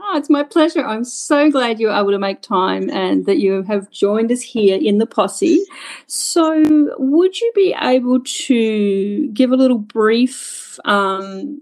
Oh, 0.00 0.16
it's 0.16 0.30
my 0.30 0.42
pleasure. 0.42 0.84
I'm 0.84 1.04
so 1.04 1.50
glad 1.50 1.80
you 1.80 1.88
were 1.88 1.94
able 1.94 2.12
to 2.12 2.18
make 2.18 2.40
time 2.42 2.88
and 2.90 3.26
that 3.26 3.38
you 3.38 3.62
have 3.64 3.90
joined 3.90 4.32
us 4.32 4.40
here 4.40 4.78
in 4.80 4.98
the 4.98 5.06
posse. 5.06 5.62
So, 6.06 6.62
would 6.98 7.40
you 7.40 7.52
be 7.54 7.74
able 7.80 8.20
to 8.20 9.28
give 9.34 9.52
a 9.52 9.56
little 9.56 9.78
brief 9.78 10.78
um, 10.86 11.60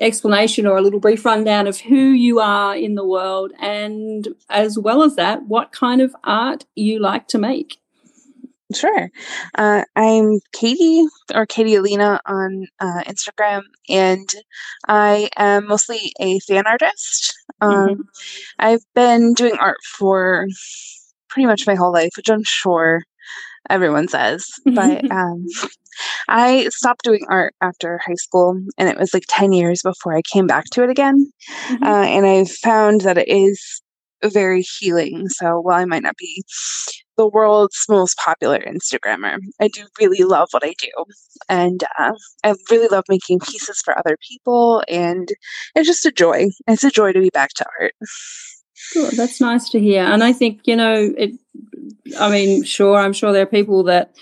explanation 0.00 0.66
or 0.66 0.78
a 0.78 0.82
little 0.82 1.00
brief 1.00 1.24
rundown 1.24 1.66
of 1.66 1.80
who 1.80 2.10
you 2.10 2.40
are 2.40 2.74
in 2.76 2.94
the 2.94 3.06
world 3.06 3.52
and, 3.60 4.28
as 4.48 4.78
well 4.78 5.02
as 5.02 5.16
that, 5.16 5.44
what 5.46 5.72
kind 5.72 6.00
of 6.00 6.14
art 6.24 6.64
you 6.76 7.00
like 7.00 7.28
to 7.28 7.38
make? 7.38 7.79
Sure. 8.74 9.10
Uh, 9.56 9.82
I'm 9.96 10.38
Katie 10.52 11.04
or 11.34 11.44
Katie 11.44 11.74
Alina 11.74 12.20
on 12.26 12.66
uh, 12.78 13.02
Instagram, 13.06 13.62
and 13.88 14.28
I 14.86 15.28
am 15.36 15.66
mostly 15.66 16.12
a 16.20 16.38
fan 16.40 16.66
artist. 16.66 17.34
Um, 17.60 17.72
mm-hmm. 17.72 18.00
I've 18.60 18.84
been 18.94 19.34
doing 19.34 19.56
art 19.58 19.78
for 19.98 20.46
pretty 21.28 21.46
much 21.46 21.66
my 21.66 21.74
whole 21.74 21.92
life, 21.92 22.10
which 22.16 22.30
I'm 22.30 22.44
sure 22.44 23.02
everyone 23.68 24.06
says. 24.06 24.46
But 24.64 25.10
um, 25.10 25.46
I 26.28 26.68
stopped 26.70 27.02
doing 27.02 27.26
art 27.28 27.54
after 27.60 28.00
high 28.06 28.14
school, 28.14 28.60
and 28.78 28.88
it 28.88 28.98
was 28.98 29.12
like 29.12 29.24
10 29.28 29.52
years 29.52 29.82
before 29.82 30.16
I 30.16 30.22
came 30.32 30.46
back 30.46 30.66
to 30.72 30.84
it 30.84 30.90
again. 30.90 31.30
Mm-hmm. 31.68 31.82
Uh, 31.82 32.04
and 32.04 32.26
I 32.26 32.44
found 32.44 33.00
that 33.00 33.18
it 33.18 33.28
is 33.28 33.82
very 34.24 34.62
healing. 34.62 35.28
So 35.28 35.60
while 35.60 35.80
I 35.80 35.84
might 35.86 36.02
not 36.02 36.16
be 36.16 36.44
the 37.20 37.28
world's 37.28 37.84
most 37.86 38.16
popular 38.16 38.60
Instagrammer, 38.60 39.36
I 39.60 39.68
do 39.68 39.84
really 40.00 40.24
love 40.24 40.48
what 40.52 40.64
I 40.64 40.72
do. 40.78 40.90
And 41.50 41.84
uh, 41.98 42.12
I 42.42 42.54
really 42.70 42.88
love 42.88 43.04
making 43.10 43.40
pieces 43.40 43.82
for 43.84 43.96
other 43.98 44.16
people. 44.26 44.82
And 44.88 45.28
it's 45.74 45.86
just 45.86 46.06
a 46.06 46.10
joy. 46.10 46.46
It's 46.66 46.82
a 46.82 46.90
joy 46.90 47.12
to 47.12 47.20
be 47.20 47.28
back 47.28 47.50
to 47.56 47.66
art. 47.78 47.92
That's 49.18 49.38
nice 49.38 49.68
to 49.70 49.78
hear. 49.78 50.02
And 50.02 50.24
I 50.24 50.32
think, 50.32 50.66
you 50.66 50.76
know, 50.76 51.12
it, 51.16 51.32
I 52.18 52.30
mean, 52.30 52.64
sure, 52.64 52.96
I'm 52.96 53.12
sure 53.12 53.34
there 53.34 53.42
are 53.42 53.46
people 53.58 53.82
that 53.82 54.14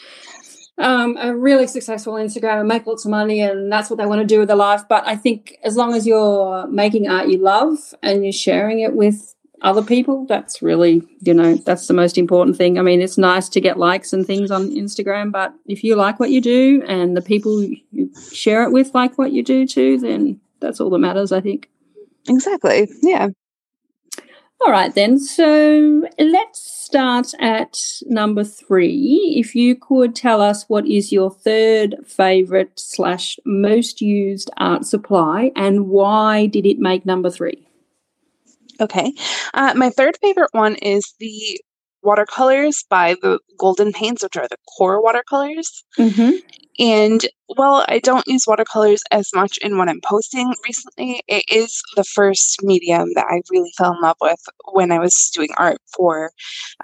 um, 0.78 1.16
are 1.16 1.36
really 1.36 1.68
successful 1.68 2.14
on 2.14 2.26
Instagram 2.26 2.58
and 2.58 2.68
make 2.68 2.84
lots 2.84 3.04
of 3.04 3.12
money, 3.12 3.40
and 3.40 3.70
that's 3.70 3.90
what 3.90 3.98
they 3.98 4.06
want 4.06 4.22
to 4.22 4.26
do 4.26 4.40
with 4.40 4.48
their 4.48 4.56
life. 4.56 4.82
But 4.88 5.06
I 5.06 5.14
think 5.14 5.56
as 5.62 5.76
long 5.76 5.94
as 5.94 6.04
you're 6.04 6.66
making 6.66 7.08
art 7.08 7.28
you 7.28 7.38
love 7.38 7.78
and 8.02 8.24
you're 8.24 8.32
sharing 8.32 8.80
it 8.80 8.94
with 8.94 9.34
other 9.62 9.82
people 9.82 10.24
that's 10.26 10.62
really 10.62 11.02
you 11.20 11.34
know 11.34 11.56
that's 11.56 11.86
the 11.86 11.94
most 11.94 12.18
important 12.18 12.56
thing. 12.56 12.78
I 12.78 12.82
mean 12.82 13.00
it's 13.00 13.18
nice 13.18 13.48
to 13.50 13.60
get 13.60 13.78
likes 13.78 14.12
and 14.12 14.26
things 14.26 14.50
on 14.50 14.70
instagram 14.70 15.32
but 15.32 15.52
if 15.66 15.82
you 15.82 15.96
like 15.96 16.20
what 16.20 16.30
you 16.30 16.40
do 16.40 16.82
and 16.86 17.16
the 17.16 17.22
people 17.22 17.62
you 17.62 18.10
share 18.32 18.62
it 18.62 18.70
with 18.72 18.94
like 18.94 19.18
what 19.18 19.32
you 19.32 19.42
do 19.42 19.66
too 19.66 19.98
then 19.98 20.40
that's 20.60 20.80
all 20.80 20.90
that 20.90 20.98
matters 20.98 21.32
i 21.32 21.40
think. 21.40 21.68
Exactly. 22.28 22.88
Yeah. 23.02 23.28
All 24.60 24.72
right 24.72 24.94
then. 24.94 25.18
So 25.18 26.04
let's 26.18 26.60
start 26.60 27.32
at 27.38 27.78
number 28.06 28.44
three. 28.44 29.34
If 29.36 29.54
you 29.54 29.76
could 29.76 30.16
tell 30.16 30.40
us 30.40 30.64
what 30.68 30.86
is 30.86 31.12
your 31.12 31.30
third 31.30 31.96
favorite 32.06 32.72
slash 32.74 33.38
most 33.44 34.00
used 34.00 34.50
art 34.56 34.84
supply 34.84 35.52
and 35.54 35.88
why 35.88 36.46
did 36.46 36.66
it 36.66 36.78
make 36.78 37.06
number 37.06 37.30
three 37.30 37.67
Okay. 38.80 39.12
Uh, 39.54 39.74
my 39.76 39.90
third 39.90 40.16
favorite 40.22 40.50
one 40.52 40.76
is 40.76 41.14
the 41.18 41.60
watercolors 42.02 42.84
by 42.88 43.16
the 43.22 43.40
Golden 43.58 43.92
Paints, 43.92 44.22
which 44.22 44.36
are 44.36 44.48
the 44.48 44.56
QoR 44.78 45.02
watercolors. 45.02 45.84
Mm-hmm. 45.98 46.36
And 46.80 47.26
while 47.56 47.84
I 47.88 47.98
don't 47.98 48.26
use 48.28 48.46
watercolors 48.46 49.02
as 49.10 49.30
much 49.34 49.58
in 49.58 49.78
what 49.78 49.88
I'm 49.88 50.00
posting 50.00 50.54
recently, 50.64 51.22
it 51.26 51.44
is 51.48 51.82
the 51.96 52.04
first 52.04 52.62
medium 52.62 53.14
that 53.14 53.26
I 53.28 53.42
really 53.50 53.72
fell 53.76 53.94
in 53.94 54.00
love 54.00 54.16
with 54.20 54.40
when 54.72 54.92
I 54.92 55.00
was 55.00 55.30
doing 55.34 55.48
art 55.58 55.78
for 55.96 56.30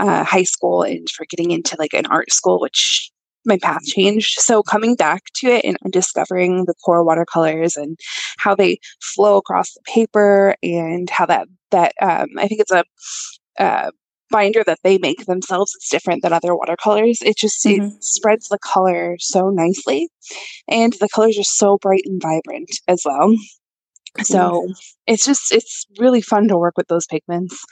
uh, 0.00 0.24
high 0.24 0.42
school 0.42 0.82
and 0.82 1.08
for 1.08 1.26
getting 1.26 1.52
into 1.52 1.76
like 1.78 1.94
an 1.94 2.06
art 2.06 2.32
school, 2.32 2.60
which 2.60 3.12
my 3.44 3.58
path 3.58 3.84
changed. 3.84 4.40
So 4.40 4.62
coming 4.62 4.94
back 4.94 5.24
to 5.36 5.48
it 5.48 5.64
and 5.64 5.76
discovering 5.92 6.64
the 6.64 6.74
QoR 6.86 7.04
watercolors 7.04 7.76
and 7.76 7.98
how 8.38 8.54
they 8.54 8.78
flow 9.00 9.36
across 9.36 9.73
the 9.75 9.82
paper 9.86 10.56
and 10.62 11.08
how 11.10 11.26
that 11.26 11.49
that 11.71 11.92
um, 12.00 12.28
I 12.38 12.49
think 12.49 12.60
it's 12.60 12.73
a 12.73 12.84
uh, 13.58 13.90
binder 14.30 14.64
that 14.64 14.78
they 14.82 14.99
make 14.99 15.26
themselves. 15.26 15.73
It's 15.76 15.88
different 15.88 16.23
than 16.23 16.32
other 16.32 16.56
watercolors. 16.56 17.19
It 17.23 17.36
just 17.36 17.64
mm-hmm. 17.64 17.84
it 17.84 18.04
spreads 18.04 18.49
the 18.49 18.58
color 18.58 19.16
so 19.19 19.50
nicely, 19.50 20.08
and 20.69 20.92
the 20.95 21.08
colors 21.08 21.38
are 21.38 21.45
so 21.45 21.78
bright 21.78 22.02
and 22.04 22.21
vibrant 22.21 22.71
as 22.88 23.02
well. 23.04 23.34
So 24.23 24.69
it's 25.06 25.25
just 25.25 25.52
it's 25.52 25.86
really 25.99 26.21
fun 26.21 26.49
to 26.49 26.56
work 26.56 26.75
with 26.76 26.88
those 26.88 27.06
pigments. 27.06 27.64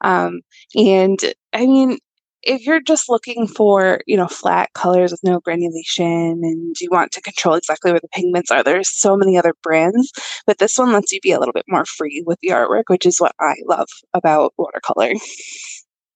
Um, 0.00 0.40
and 0.74 1.18
I 1.52 1.66
mean, 1.66 1.98
if 2.42 2.66
you're 2.66 2.80
just 2.80 3.08
looking 3.08 3.46
for, 3.46 4.00
you 4.06 4.16
know, 4.16 4.28
flat 4.28 4.72
colors 4.74 5.12
with 5.12 5.22
no 5.22 5.40
granulation 5.40 6.40
and 6.42 6.76
you 6.80 6.88
want 6.90 7.12
to 7.12 7.20
control 7.20 7.54
exactly 7.54 7.92
where 7.92 8.00
the 8.00 8.08
pigments 8.08 8.50
are, 8.50 8.62
there's 8.62 8.90
so 8.90 9.16
many 9.16 9.38
other 9.38 9.54
brands, 9.62 10.12
but 10.46 10.58
this 10.58 10.76
one 10.76 10.92
lets 10.92 11.12
you 11.12 11.20
be 11.22 11.32
a 11.32 11.38
little 11.38 11.52
bit 11.52 11.66
more 11.68 11.84
free 11.84 12.22
with 12.26 12.38
the 12.40 12.48
artwork, 12.48 12.84
which 12.88 13.06
is 13.06 13.18
what 13.18 13.34
I 13.40 13.54
love 13.66 13.88
about 14.14 14.54
watercolor. 14.56 15.12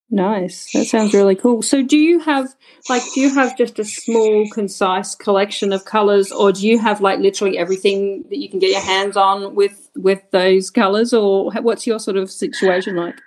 Nice. 0.08 0.70
That 0.72 0.84
sounds 0.84 1.14
really 1.14 1.34
cool. 1.34 1.62
So 1.62 1.82
do 1.82 1.98
you 1.98 2.20
have 2.20 2.54
like 2.88 3.02
do 3.12 3.20
you 3.20 3.34
have 3.34 3.58
just 3.58 3.80
a 3.80 3.84
small 3.84 4.48
concise 4.52 5.16
collection 5.16 5.72
of 5.72 5.84
colors 5.84 6.30
or 6.30 6.52
do 6.52 6.66
you 6.66 6.78
have 6.78 7.00
like 7.00 7.18
literally 7.18 7.58
everything 7.58 8.22
that 8.30 8.38
you 8.38 8.48
can 8.48 8.60
get 8.60 8.70
your 8.70 8.82
hands 8.82 9.16
on 9.16 9.56
with 9.56 9.90
with 9.96 10.22
those 10.30 10.70
colors 10.70 11.12
or 11.12 11.50
what's 11.60 11.88
your 11.88 11.98
sort 11.98 12.16
of 12.16 12.30
situation 12.30 12.94
like? 12.94 13.20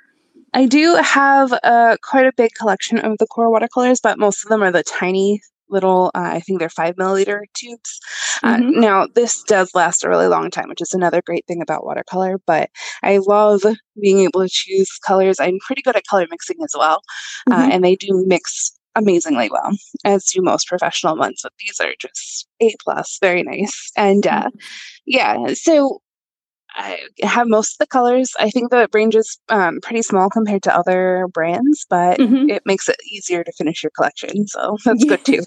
I 0.54 0.66
do 0.66 0.96
have 0.96 1.54
uh, 1.64 1.98
quite 2.02 2.26
a 2.26 2.34
big 2.36 2.52
collection 2.58 3.00
of 3.00 3.18
the 3.18 3.28
QoR 3.28 3.52
watercolors, 3.52 4.00
but 4.02 4.20
most 4.20 4.44
of 4.44 4.50
them 4.50 4.64
are 4.64 4.72
the 4.72 4.84
tiny 4.84 5.42
little, 5.70 6.12
uh, 6.16 6.22
I 6.34 6.40
think 6.40 6.60
they're 6.60 6.70
five 6.70 6.96
milliliter 6.96 7.42
tubes. 7.54 8.00
Uh, 8.44 8.56
mm-hmm. 8.56 8.80
now, 8.80 9.08
this 9.14 9.44
does 9.44 9.76
last 9.76 10.04
a 10.04 10.10
really 10.10 10.28
long 10.28 10.50
time, 10.50 10.70
which 10.70 10.82
is 10.82 10.94
another 10.94 11.22
great 11.22 11.46
thing 11.48 11.62
about 11.62 11.86
watercolor, 11.86 12.40
but 12.48 12.70
I 13.04 13.18
love 13.18 13.62
being 14.02 14.20
able 14.20 14.42
to 14.42 14.50
choose 14.50 14.90
colors. 15.06 15.40
I'm 15.40 15.60
pretty 15.66 15.82
good 15.82 15.96
at 15.96 16.08
color 16.08 16.26
mixing 16.30 16.58
as 16.64 16.74
well, 16.76 17.02
uh, 17.52 17.56
mm-hmm. 17.56 17.72
and 17.72 17.84
they 17.84 17.96
do 17.96 18.24
mix 18.28 18.72
amazingly 18.96 19.50
well, 19.52 19.72
as 20.04 20.26
do 20.26 20.42
most 20.42 20.68
professional 20.68 21.16
ones, 21.16 21.42
but 21.44 21.54
these 21.60 21.80
are 21.80 21.94
just 22.00 22.48
A 22.62 22.74
plus, 22.84 23.18
very 23.22 23.44
nice. 23.44 23.92
And 23.96 24.26
uh, 24.26 24.48
mm-hmm. 24.48 24.58
yeah, 25.06 25.54
so 25.54 26.02
I 26.76 27.00
have 27.24 27.48
most 27.48 27.74
of 27.74 27.78
the 27.80 27.88
colors. 27.88 28.32
I 28.40 28.50
think 28.50 28.72
the 28.72 28.88
range 28.94 29.16
is 29.16 29.40
um, 29.50 29.80
pretty 29.82 30.02
small 30.02 30.30
compared 30.30 30.64
to 30.64 30.76
other 30.76 31.28
brands, 31.34 31.86
but 31.90 32.20
mm-hmm. 32.20 32.50
it 32.50 32.64
makes 32.66 32.88
it 32.88 32.98
easier 33.12 33.44
to 33.44 33.52
finish 33.54 33.84
your 33.84 33.92
collection. 33.96 34.48
So 34.48 34.78
that's 34.86 35.04
good 35.04 35.26
too. 35.26 35.44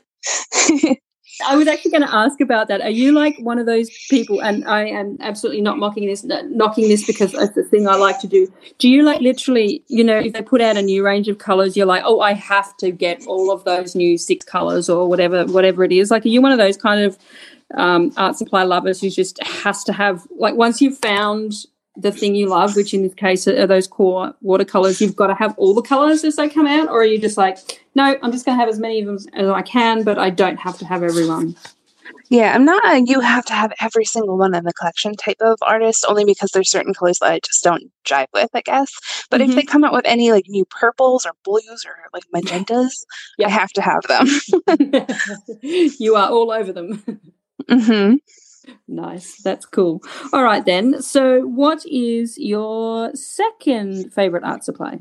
I 1.46 1.56
was 1.56 1.66
actually 1.66 1.90
going 1.92 2.02
to 2.02 2.14
ask 2.14 2.40
about 2.40 2.68
that. 2.68 2.80
Are 2.80 2.90
you 2.90 3.12
like 3.12 3.36
one 3.38 3.58
of 3.58 3.66
those 3.66 3.90
people? 4.10 4.42
And 4.42 4.66
I 4.66 4.84
am 4.86 5.16
absolutely 5.20 5.62
not 5.62 5.78
mocking 5.78 6.06
this, 6.06 6.24
knocking 6.24 6.88
this 6.88 7.06
because 7.06 7.34
it's 7.34 7.54
the 7.54 7.64
thing 7.64 7.88
I 7.88 7.94
like 7.94 8.20
to 8.20 8.26
do. 8.26 8.52
Do 8.78 8.88
you 8.88 9.02
like 9.02 9.20
literally, 9.20 9.82
you 9.88 10.04
know, 10.04 10.18
if 10.18 10.34
they 10.34 10.42
put 10.42 10.60
out 10.60 10.76
a 10.76 10.82
new 10.82 11.04
range 11.04 11.28
of 11.28 11.38
colors, 11.38 11.76
you're 11.76 11.86
like, 11.86 12.02
oh, 12.04 12.20
I 12.20 12.34
have 12.34 12.76
to 12.78 12.90
get 12.90 13.26
all 13.26 13.50
of 13.50 13.64
those 13.64 13.94
new 13.94 14.18
six 14.18 14.44
colors 14.44 14.88
or 14.88 15.08
whatever, 15.08 15.46
whatever 15.46 15.84
it 15.84 15.92
is. 15.92 16.10
Like, 16.10 16.24
are 16.24 16.28
you 16.28 16.42
one 16.42 16.52
of 16.52 16.58
those 16.58 16.76
kind 16.76 17.02
of 17.02 17.18
um, 17.74 18.12
art 18.16 18.36
supply 18.36 18.64
lovers 18.64 19.00
who 19.00 19.10
just 19.10 19.42
has 19.42 19.84
to 19.84 19.92
have 19.92 20.26
like 20.36 20.54
once 20.54 20.82
you've 20.82 20.98
found 20.98 21.54
the 21.96 22.12
thing 22.12 22.34
you 22.34 22.48
love, 22.48 22.74
which 22.74 22.94
in 22.94 23.02
this 23.02 23.14
case 23.14 23.46
are 23.46 23.66
those 23.66 23.88
QoR 23.88 24.34
watercolors, 24.40 25.00
you've 25.00 25.16
got 25.16 25.26
to 25.26 25.34
have 25.34 25.54
all 25.58 25.74
the 25.74 25.82
colors 25.82 26.24
as 26.24 26.36
they 26.36 26.48
come 26.48 26.66
out, 26.66 26.88
or 26.88 27.00
are 27.00 27.04
you 27.04 27.18
just 27.18 27.36
like, 27.36 27.58
no, 27.94 28.16
I'm 28.22 28.32
just 28.32 28.46
going 28.46 28.56
to 28.56 28.60
have 28.60 28.68
as 28.68 28.78
many 28.78 29.00
of 29.00 29.06
them 29.06 29.18
as 29.34 29.48
I 29.48 29.62
can, 29.62 30.02
but 30.02 30.18
I 30.18 30.30
don't 30.30 30.58
have 30.58 30.78
to 30.78 30.86
have 30.86 31.02
everyone. 31.02 31.54
Yeah, 32.30 32.54
I'm 32.54 32.64
not 32.64 32.82
a 32.86 33.02
you 33.04 33.20
have 33.20 33.44
to 33.46 33.52
have 33.52 33.74
every 33.80 34.06
single 34.06 34.38
one 34.38 34.54
in 34.54 34.64
the 34.64 34.72
collection 34.72 35.14
type 35.14 35.36
of 35.42 35.58
artist, 35.60 36.06
only 36.08 36.24
because 36.24 36.50
there's 36.50 36.70
certain 36.70 36.94
colors 36.94 37.18
that 37.18 37.30
I 37.30 37.40
just 37.40 37.62
don't 37.62 37.92
jive 38.06 38.28
with, 38.32 38.48
I 38.54 38.62
guess. 38.62 38.90
But 39.28 39.42
mm-hmm. 39.42 39.50
if 39.50 39.56
they 39.56 39.62
come 39.64 39.84
out 39.84 39.92
with 39.92 40.06
any 40.06 40.32
like 40.32 40.46
new 40.48 40.64
purples 40.64 41.26
or 41.26 41.32
blues 41.44 41.84
or 41.86 41.94
like 42.14 42.24
magentas, 42.34 43.04
I 43.44 43.50
have 43.50 43.70
to 43.72 43.82
have 43.82 44.02
them. 44.04 44.26
you 45.62 46.16
are 46.16 46.30
all 46.30 46.50
over 46.50 46.72
them. 46.72 47.02
Mm-hmm. 47.68 48.16
Nice. 48.88 49.42
That's 49.42 49.66
cool. 49.66 50.02
All 50.32 50.44
right, 50.44 50.64
then. 50.64 51.02
So, 51.02 51.42
what 51.42 51.84
is 51.86 52.38
your 52.38 53.14
second 53.14 54.12
favorite 54.12 54.44
art 54.44 54.64
supply? 54.64 55.00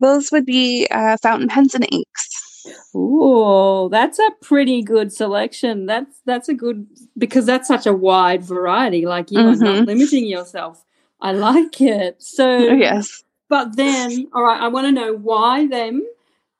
Those 0.00 0.30
would 0.32 0.44
be 0.44 0.86
uh, 0.90 1.16
fountain 1.22 1.48
pens 1.48 1.74
and 1.74 1.86
inks. 1.90 2.48
Oh, 2.94 3.88
that's 3.88 4.18
a 4.18 4.30
pretty 4.42 4.82
good 4.82 5.12
selection. 5.12 5.86
That's 5.86 6.20
that's 6.24 6.48
a 6.48 6.54
good 6.54 6.86
because 7.16 7.46
that's 7.46 7.68
such 7.68 7.86
a 7.86 7.92
wide 7.92 8.42
variety. 8.42 9.06
Like 9.06 9.30
you 9.30 9.38
mm-hmm. 9.38 9.62
are 9.62 9.64
not 9.64 9.76
mm-hmm. 9.76 9.84
limiting 9.84 10.26
yourself. 10.26 10.84
I 11.20 11.32
like 11.32 11.80
it. 11.80 12.22
So 12.22 12.58
yes. 12.58 13.24
But 13.48 13.76
then, 13.76 14.28
all 14.34 14.42
right, 14.42 14.60
I 14.60 14.68
want 14.68 14.88
to 14.88 14.92
know 14.92 15.14
why 15.14 15.66
them, 15.66 16.06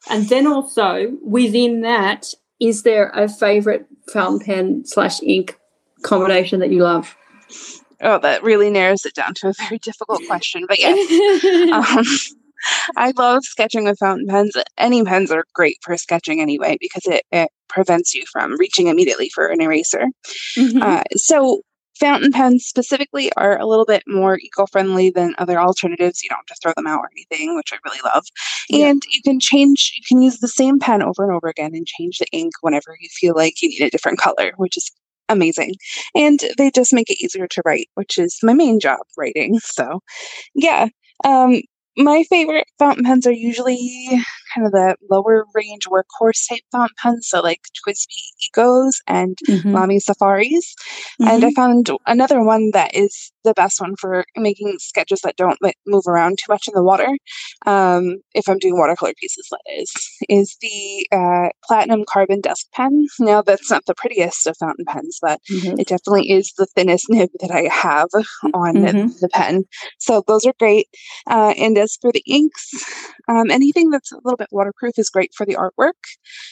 and 0.09 0.27
then 0.31 0.47
also 0.47 1.13
within 1.23 1.83
that, 1.83 2.33
is 2.61 2.83
there 2.83 3.11
a 3.11 3.29
favorite 3.29 3.87
fountain 4.11 4.41
pen 4.41 4.87
slash 4.87 5.23
ink 5.23 5.59
combination 6.03 6.61
that 6.61 6.71
you 6.71 6.83
love? 6.83 7.17
Oh, 8.01 8.19
that 8.21 8.43
really 8.43 8.71
narrows 8.71 9.05
it 9.05 9.15
down 9.15 9.35
to 9.35 9.49
a 9.49 9.53
very 9.59 9.79
difficult 9.79 10.23
question. 10.27 10.67
But 10.69 10.79
yes, 10.79 11.73
um, 11.73 12.05
I 12.97 13.13
love 13.17 13.45
sketching 13.45 13.85
with 13.85 13.99
fountain 13.99 14.27
pens. 14.27 14.57
Any 14.77 15.03
pens 15.05 15.31
are 15.31 15.45
great 15.55 15.79
for 15.83 15.97
sketching 15.97 16.41
anyway 16.41 16.77
because 16.81 17.07
it, 17.07 17.25
it 17.33 17.51
prevents 17.69 18.15
you 18.15 18.25
from 18.31 18.57
reaching 18.59 18.87
immediately 18.87 19.31
for 19.35 19.49
an 19.49 19.61
eraser. 19.61 20.07
Mm-hmm. 20.57 20.83
Uh, 20.83 21.03
so 21.17 21.63
fountain 21.99 22.31
pens 22.31 22.65
specifically 22.65 23.33
are 23.37 23.59
a 23.59 23.67
little 23.67 23.85
bit 23.85 24.05
more 24.07 24.39
eco-friendly 24.39 25.11
than 25.11 25.35
other 25.39 25.59
alternatives 25.59 26.23
you 26.23 26.29
don't 26.29 26.39
have 26.39 26.47
to 26.47 26.55
throw 26.63 26.73
them 26.77 26.87
out 26.87 27.01
or 27.01 27.11
anything 27.11 27.57
which 27.57 27.73
i 27.73 27.79
really 27.85 27.99
love 28.05 28.25
yeah. 28.69 28.87
and 28.87 29.03
you 29.11 29.21
can 29.23 29.41
change 29.41 29.93
you 29.97 30.03
can 30.07 30.23
use 30.23 30.39
the 30.39 30.47
same 30.47 30.79
pen 30.79 31.03
over 31.03 31.25
and 31.25 31.33
over 31.33 31.49
again 31.49 31.75
and 31.75 31.87
change 31.87 32.19
the 32.19 32.27
ink 32.31 32.53
whenever 32.61 32.97
you 33.01 33.09
feel 33.11 33.35
like 33.35 33.61
you 33.61 33.69
need 33.69 33.83
a 33.83 33.91
different 33.91 34.19
color 34.19 34.53
which 34.59 34.77
is 34.77 34.93
amazing 35.29 35.75
and 36.15 36.41
they 36.57 36.71
just 36.71 36.93
make 36.93 37.11
it 37.11 37.23
easier 37.23 37.47
to 37.49 37.63
write 37.65 37.89
which 37.95 38.19
is 38.19 38.39
my 38.43 38.53
main 38.55 38.81
job 38.81 39.01
writing 39.17 39.59
so 39.63 40.01
yeah 40.55 40.89
um, 41.25 41.61
my 41.99 42.23
favorite 42.31 42.67
fountain 42.79 43.05
pens 43.05 43.27
are 43.27 43.33
usually 43.33 44.09
kind 44.55 44.67
of 44.67 44.73
the 44.73 44.97
lower 45.11 45.45
range 45.53 45.87
workhorse 45.87 46.49
type 46.49 46.61
fountain 46.71 46.95
pens, 47.03 47.29
so 47.29 47.41
like 47.41 47.61
TWSBI 47.87 48.57
Ecos 48.57 48.93
and 49.07 49.37
mm-hmm. 49.49 49.75
Lamy 49.75 49.99
Safaris. 49.99 50.75
Mm-hmm. 51.21 51.29
And 51.29 51.45
I 51.45 51.49
mm-hmm. 51.49 51.55
found 51.55 51.91
another 52.07 52.43
one 52.43 52.71
that 52.73 52.95
is 52.95 53.33
the 53.45 53.55
best 53.55 53.81
one 53.81 53.97
for 53.97 54.25
making 54.37 54.77
sketches 54.79 55.21
that 55.23 55.37
don't 55.37 55.61
like 55.63 55.77
move 55.87 56.05
around 56.07 56.39
too 56.39 56.53
much 56.53 56.69
in 56.69 56.75
the 56.75 56.83
water. 56.83 57.09
Um, 57.67 58.19
if 58.35 58.49
I'm 58.49 58.59
doing 58.59 58.77
watercolor 58.77 59.15
pieces, 59.19 59.49
that 59.51 59.61
is, 59.77 59.93
is 60.29 60.57
the 60.61 61.07
uh, 61.13 61.49
Platinum 61.65 62.05
Carbon 62.09 62.41
Desk 62.41 62.67
Pen. 62.73 63.07
Now 63.19 63.43
that's 63.43 63.71
not 63.71 63.87
the 63.87 63.95
prettiest 63.95 64.47
of 64.47 64.57
fountain 64.59 64.85
pens, 64.87 65.19
but 65.21 65.41
mm-hmm. 65.51 65.79
it 65.81 65.89
definitely 65.89 66.31
is 66.31 66.53
the 66.59 66.67
thinnest 66.67 67.07
nib 67.09 67.31
that 67.41 67.51
I 67.51 67.69
have 67.73 68.09
on 68.55 68.75
mm-hmm. 68.77 69.09
the 69.21 69.29
pen. 69.33 69.65
So 69.99 70.23
those 70.27 70.45
are 70.45 70.55
great. 70.59 70.89
Uh, 71.27 71.55
and 71.57 71.79
as 71.79 71.88
for 71.97 72.13
the 72.13 72.23
inks, 72.27 72.71
um, 73.29 73.51
anything 73.51 73.91
that's 73.91 74.13
a 74.13 74.19
little 74.25 74.37
bit 74.37 74.49
waterproof 74.51 74.99
is 74.99 75.09
great 75.09 75.33
for 75.35 75.47
the 75.47 75.57
artwork. 75.57 75.95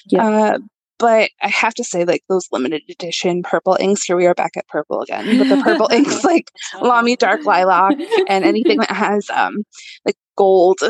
Yeah. 0.07 0.27
Uh, 0.27 0.59
but 0.99 1.31
I 1.43 1.49
have 1.49 1.75
to 1.75 1.85
say, 1.85 2.05
like 2.05 2.23
those 2.29 2.49
limited 2.51 2.83
edition 2.89 3.43
purple 3.43 3.77
inks, 3.79 4.05
here 4.05 4.17
we 4.17 4.27
are 4.27 4.35
back 4.35 4.57
at 4.57 4.67
purple 4.69 5.03
again. 5.03 5.39
But 5.39 5.49
the 5.49 5.63
purple 5.63 5.89
inks, 5.93 6.25
like 6.25 6.51
Lamy 6.81 7.17
Dark 7.17 7.45
Lilac, 7.45 7.99
and 8.29 8.45
anything 8.45 8.79
that 8.79 8.91
has 8.91 9.29
um 9.31 9.65
like 10.07 10.17
gold 10.37 10.81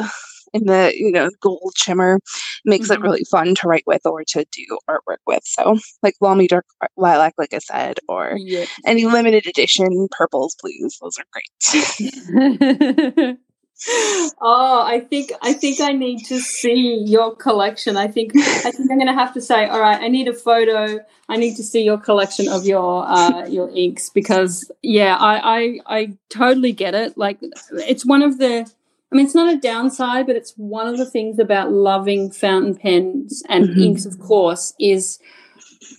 in 0.52 0.66
the 0.66 0.92
you 0.96 1.11
know 1.11 1.30
gold 1.40 1.72
shimmer 1.76 2.20
makes 2.64 2.88
mm-hmm. 2.88 3.02
it 3.02 3.06
really 3.06 3.24
fun 3.30 3.54
to 3.56 3.68
write 3.68 3.85
with 3.87 4.02
or 4.04 4.22
to 4.24 4.44
do 4.52 4.78
artwork 4.88 5.18
with. 5.26 5.42
So 5.44 5.78
like 6.02 6.14
Lamy 6.20 6.46
Dark 6.46 6.66
Lilac, 6.96 7.35
like 7.38 7.52
I 7.52 7.59
said, 7.59 7.98
or 8.09 8.37
yeah. 8.38 8.66
any 8.85 9.06
limited 9.06 9.46
edition 9.46 10.09
purples, 10.11 10.56
blues, 10.62 10.98
those 11.00 11.18
are 11.18 11.24
great. 11.32 13.37
oh, 13.89 14.83
I 14.87 15.01
think 15.01 15.33
I 15.43 15.53
think 15.53 15.81
I 15.81 15.93
need 15.93 16.25
to 16.27 16.41
see 16.41 17.03
your 17.07 17.35
collection. 17.37 17.97
I 17.97 18.09
think 18.09 18.33
I 18.37 18.71
think 18.71 18.91
I'm 18.91 18.99
going 18.99 19.07
to 19.07 19.12
have 19.12 19.35
to 19.35 19.41
say, 19.41 19.67
all 19.67 19.81
right, 19.81 20.01
I 20.01 20.09
need 20.09 20.29
a 20.29 20.33
photo. 20.33 20.99
I 21.29 21.37
need 21.37 21.57
to 21.57 21.62
see 21.62 21.83
your 21.83 21.99
collection 21.99 22.49
of 22.49 22.65
your 22.65 23.07
uh, 23.07 23.47
your 23.47 23.69
inks 23.71 24.09
because 24.11 24.71
yeah, 24.83 25.17
I, 25.17 25.59
I 25.59 25.81
I 25.87 26.17
totally 26.31 26.73
get 26.73 26.95
it. 26.95 27.19
Like 27.19 27.39
it's 27.73 28.07
one 28.07 28.23
of 28.23 28.39
the. 28.39 28.71
I 29.12 29.15
mean, 29.15 29.27
it's 29.27 29.37
not 29.37 29.55
a 29.55 29.57
downside, 29.57 30.27
but 30.27 30.35
it's 30.35 30.53
one 30.57 30.89
of 30.89 30.99
the 30.99 31.07
things 31.07 31.39
about 31.39 31.71
loving 31.71 32.29
fountain 32.33 32.75
pens 32.75 33.41
and 33.49 33.69
mm-hmm. 33.69 33.81
inks, 33.81 34.05
of 34.05 34.19
course, 34.19 34.75
is 34.81 35.21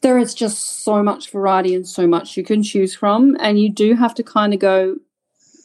there 0.01 0.17
is 0.17 0.33
just 0.33 0.83
so 0.83 1.01
much 1.01 1.31
variety 1.31 1.73
and 1.73 1.87
so 1.87 2.05
much 2.05 2.35
you 2.35 2.43
can 2.43 2.63
choose 2.63 2.93
from, 2.93 3.37
and 3.39 3.59
you 3.59 3.71
do 3.71 3.95
have 3.95 4.13
to 4.15 4.23
kind 4.23 4.53
of 4.53 4.59
go 4.59 4.97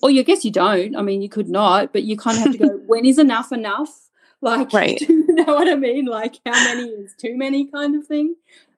or 0.03 0.11
you, 0.11 0.21
I 0.21 0.25
guess 0.25 0.45
you 0.45 0.51
don't. 0.51 0.97
I 0.97 1.03
mean, 1.03 1.23
you 1.23 1.29
could 1.29 1.49
not, 1.49 1.93
but 1.93 2.03
you 2.03 2.17
kind 2.17 2.37
of 2.37 2.45
have 2.45 2.53
to 2.53 2.59
go, 2.59 2.69
when 2.87 3.07
is 3.07 3.19
enough 3.19 3.53
enough? 3.53 4.11
Like, 4.41 4.73
right. 4.73 4.99
do 4.99 5.07
you 5.07 5.35
know 5.35 5.55
what 5.55 5.69
I 5.69 5.77
mean? 5.77 6.07
Like, 6.07 6.41
how 6.45 6.53
many 6.53 6.89
is 6.89 7.15
too 7.17 7.37
many 7.37 7.67
kind 7.67 7.95
of 7.95 8.07
thing? 8.07 8.35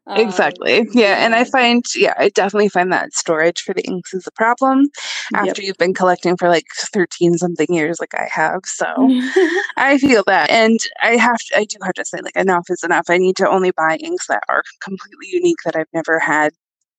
Exactly. 0.07 0.81
Um, 0.81 0.89
yeah. 0.93 1.25
And 1.25 1.35
I 1.35 1.45
find, 1.45 1.83
yeah, 1.97 2.13
I 2.19 2.29
definitely 2.29 2.69
find 2.69 2.93
that 2.93 3.15
storage 3.15 3.63
for 3.63 3.73
the 3.73 3.83
inks 3.85 4.13
is 4.13 4.27
a 4.27 4.33
problem 4.33 4.91
after 5.33 5.47
yep. 5.47 5.59
you've 5.59 5.79
been 5.79 5.95
collecting 5.95 6.37
for 6.37 6.51
like 6.51 6.67
13 6.77 7.39
something 7.39 7.73
years, 7.73 7.99
like 8.01 8.15
I 8.15 8.29
have. 8.31 8.61
So 8.67 8.85
I 9.79 9.97
feel 9.99 10.23
that. 10.27 10.51
And 10.51 10.79
I 11.03 11.17
have 11.17 11.39
to, 11.39 11.59
I 11.59 11.65
do 11.65 11.79
have 11.83 11.95
to 11.95 12.05
say, 12.05 12.19
like, 12.23 12.37
enough 12.37 12.67
is 12.69 12.85
enough. 12.85 13.07
I 13.09 13.17
need 13.17 13.37
to 13.37 13.49
only 13.49 13.71
buy 13.71 13.97
inks 13.97 14.27
that 14.27 14.43
are 14.51 14.63
completely 14.83 15.29
unique 15.33 15.63
that 15.65 15.75
I've 15.75 15.93
never 15.95 16.19
had 16.19 16.53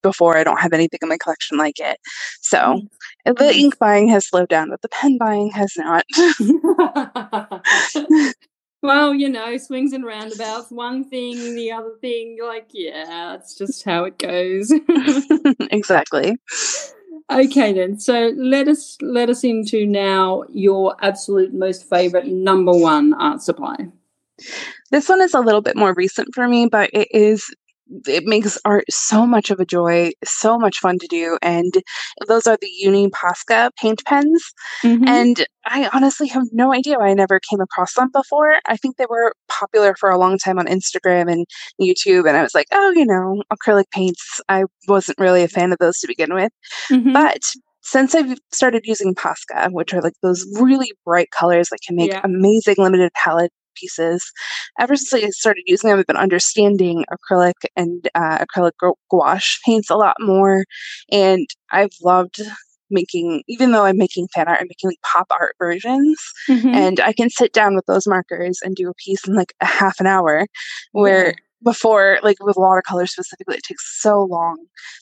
before. 0.05 0.37
I 0.37 0.43
don't 0.43 0.61
have 0.61 0.73
anything 0.73 0.99
in 1.01 1.09
my 1.09 1.17
collection 1.17 1.57
like 1.57 1.79
it. 1.79 1.99
So 2.41 2.57
mm-hmm. 2.57 3.33
the 3.33 3.55
ink 3.55 3.77
buying 3.79 4.07
has 4.09 4.27
slowed 4.27 4.49
down, 4.49 4.69
but 4.69 4.81
the 4.81 4.89
pen 4.89 5.17
buying 5.17 5.49
has 5.51 5.73
not. 5.75 6.05
well, 8.83 9.13
you 9.13 9.27
know, 9.27 9.57
swings 9.57 9.93
and 9.93 10.05
roundabouts, 10.05 10.69
one 10.69 11.09
thing, 11.09 11.55
the 11.55 11.71
other 11.71 11.95
thing, 12.01 12.37
like, 12.41 12.67
yeah, 12.71 13.31
that's 13.31 13.57
just 13.57 13.83
how 13.83 14.03
it 14.03 14.19
goes. 14.19 14.71
exactly. 15.71 16.37
Okay 17.31 17.73
then. 17.73 17.99
So 17.99 18.33
let 18.37 18.67
us 18.67 18.97
let 19.01 19.29
us 19.29 19.43
into 19.43 19.87
now 19.87 20.43
your 20.53 20.95
absolute 21.01 21.53
most 21.53 21.89
favorite 21.89 22.27
number 22.27 22.71
one 22.71 23.15
art 23.15 23.41
supply. 23.41 23.75
This 24.91 25.09
one 25.09 25.21
is 25.21 25.33
a 25.33 25.39
little 25.39 25.61
bit 25.61 25.75
more 25.75 25.95
recent 25.95 26.35
for 26.35 26.47
me, 26.47 26.67
but 26.67 26.91
it 26.93 27.07
is 27.11 27.49
it 28.07 28.25
makes 28.25 28.57
art 28.65 28.85
so 28.89 29.25
much 29.25 29.51
of 29.51 29.59
a 29.59 29.65
joy, 29.65 30.11
so 30.23 30.57
much 30.57 30.79
fun 30.79 30.97
to 30.99 31.07
do. 31.07 31.37
And 31.41 31.73
those 32.27 32.47
are 32.47 32.57
the 32.59 32.69
Uni 32.79 33.09
Posca 33.09 33.71
paint 33.79 34.03
pens. 34.05 34.43
Mm-hmm. 34.83 35.07
And 35.07 35.45
I 35.65 35.89
honestly 35.93 36.27
have 36.27 36.45
no 36.51 36.73
idea 36.73 36.97
why 36.97 37.09
I 37.09 37.13
never 37.13 37.39
came 37.39 37.61
across 37.61 37.93
them 37.93 38.09
before. 38.11 38.55
I 38.67 38.77
think 38.77 38.97
they 38.97 39.05
were 39.09 39.33
popular 39.47 39.95
for 39.95 40.09
a 40.09 40.17
long 40.17 40.37
time 40.37 40.59
on 40.59 40.65
Instagram 40.65 41.31
and 41.31 41.45
YouTube. 41.81 42.27
And 42.27 42.37
I 42.37 42.41
was 42.41 42.55
like, 42.55 42.67
oh, 42.71 42.91
you 42.95 43.05
know, 43.05 43.43
acrylic 43.53 43.89
paints. 43.91 44.41
I 44.49 44.65
wasn't 44.87 45.19
really 45.19 45.43
a 45.43 45.47
fan 45.47 45.71
of 45.71 45.79
those 45.79 45.99
to 45.99 46.07
begin 46.07 46.33
with. 46.33 46.51
Mm-hmm. 46.91 47.13
But 47.13 47.41
since 47.81 48.15
I've 48.15 48.37
started 48.51 48.81
using 48.85 49.13
Posca, 49.13 49.71
which 49.71 49.93
are 49.93 50.01
like 50.01 50.15
those 50.23 50.43
really 50.59 50.91
bright 51.05 51.29
colors 51.29 51.69
that 51.69 51.79
can 51.85 51.95
make 51.95 52.11
yeah. 52.11 52.21
amazing 52.23 52.75
limited 52.79 53.13
palette 53.13 53.51
pieces. 53.75 54.31
Ever 54.79 54.95
since 54.95 55.23
I 55.23 55.29
started 55.29 55.63
using 55.65 55.89
them, 55.89 55.99
I've 55.99 56.07
been 56.07 56.17
understanding 56.17 57.05
acrylic 57.11 57.53
and 57.75 58.07
uh, 58.15 58.45
acrylic 58.45 58.71
gouache 59.09 59.59
paints 59.65 59.89
a 59.89 59.95
lot 59.95 60.15
more. 60.19 60.65
And 61.11 61.47
I've 61.71 61.93
loved 62.03 62.41
making, 62.89 63.43
even 63.47 63.71
though 63.71 63.85
I'm 63.85 63.97
making 63.97 64.27
fan 64.33 64.47
art, 64.47 64.59
I'm 64.61 64.67
making 64.67 64.89
like 64.89 65.01
pop 65.01 65.27
art 65.31 65.55
versions. 65.59 66.17
Mm-hmm. 66.49 66.69
And 66.69 66.99
I 66.99 67.13
can 67.13 67.29
sit 67.29 67.53
down 67.53 67.75
with 67.75 67.85
those 67.87 68.07
markers 68.07 68.59
and 68.63 68.75
do 68.75 68.89
a 68.89 68.93
piece 68.93 69.27
in 69.27 69.35
like 69.35 69.53
a 69.61 69.65
half 69.65 69.99
an 69.99 70.07
hour 70.07 70.47
where. 70.91 71.27
Yeah 71.27 71.33
before 71.65 72.19
like 72.23 72.37
with 72.41 72.55
watercolor 72.55 73.05
specifically 73.07 73.57
it 73.57 73.63
takes 73.63 73.99
so 74.01 74.23
long 74.23 74.55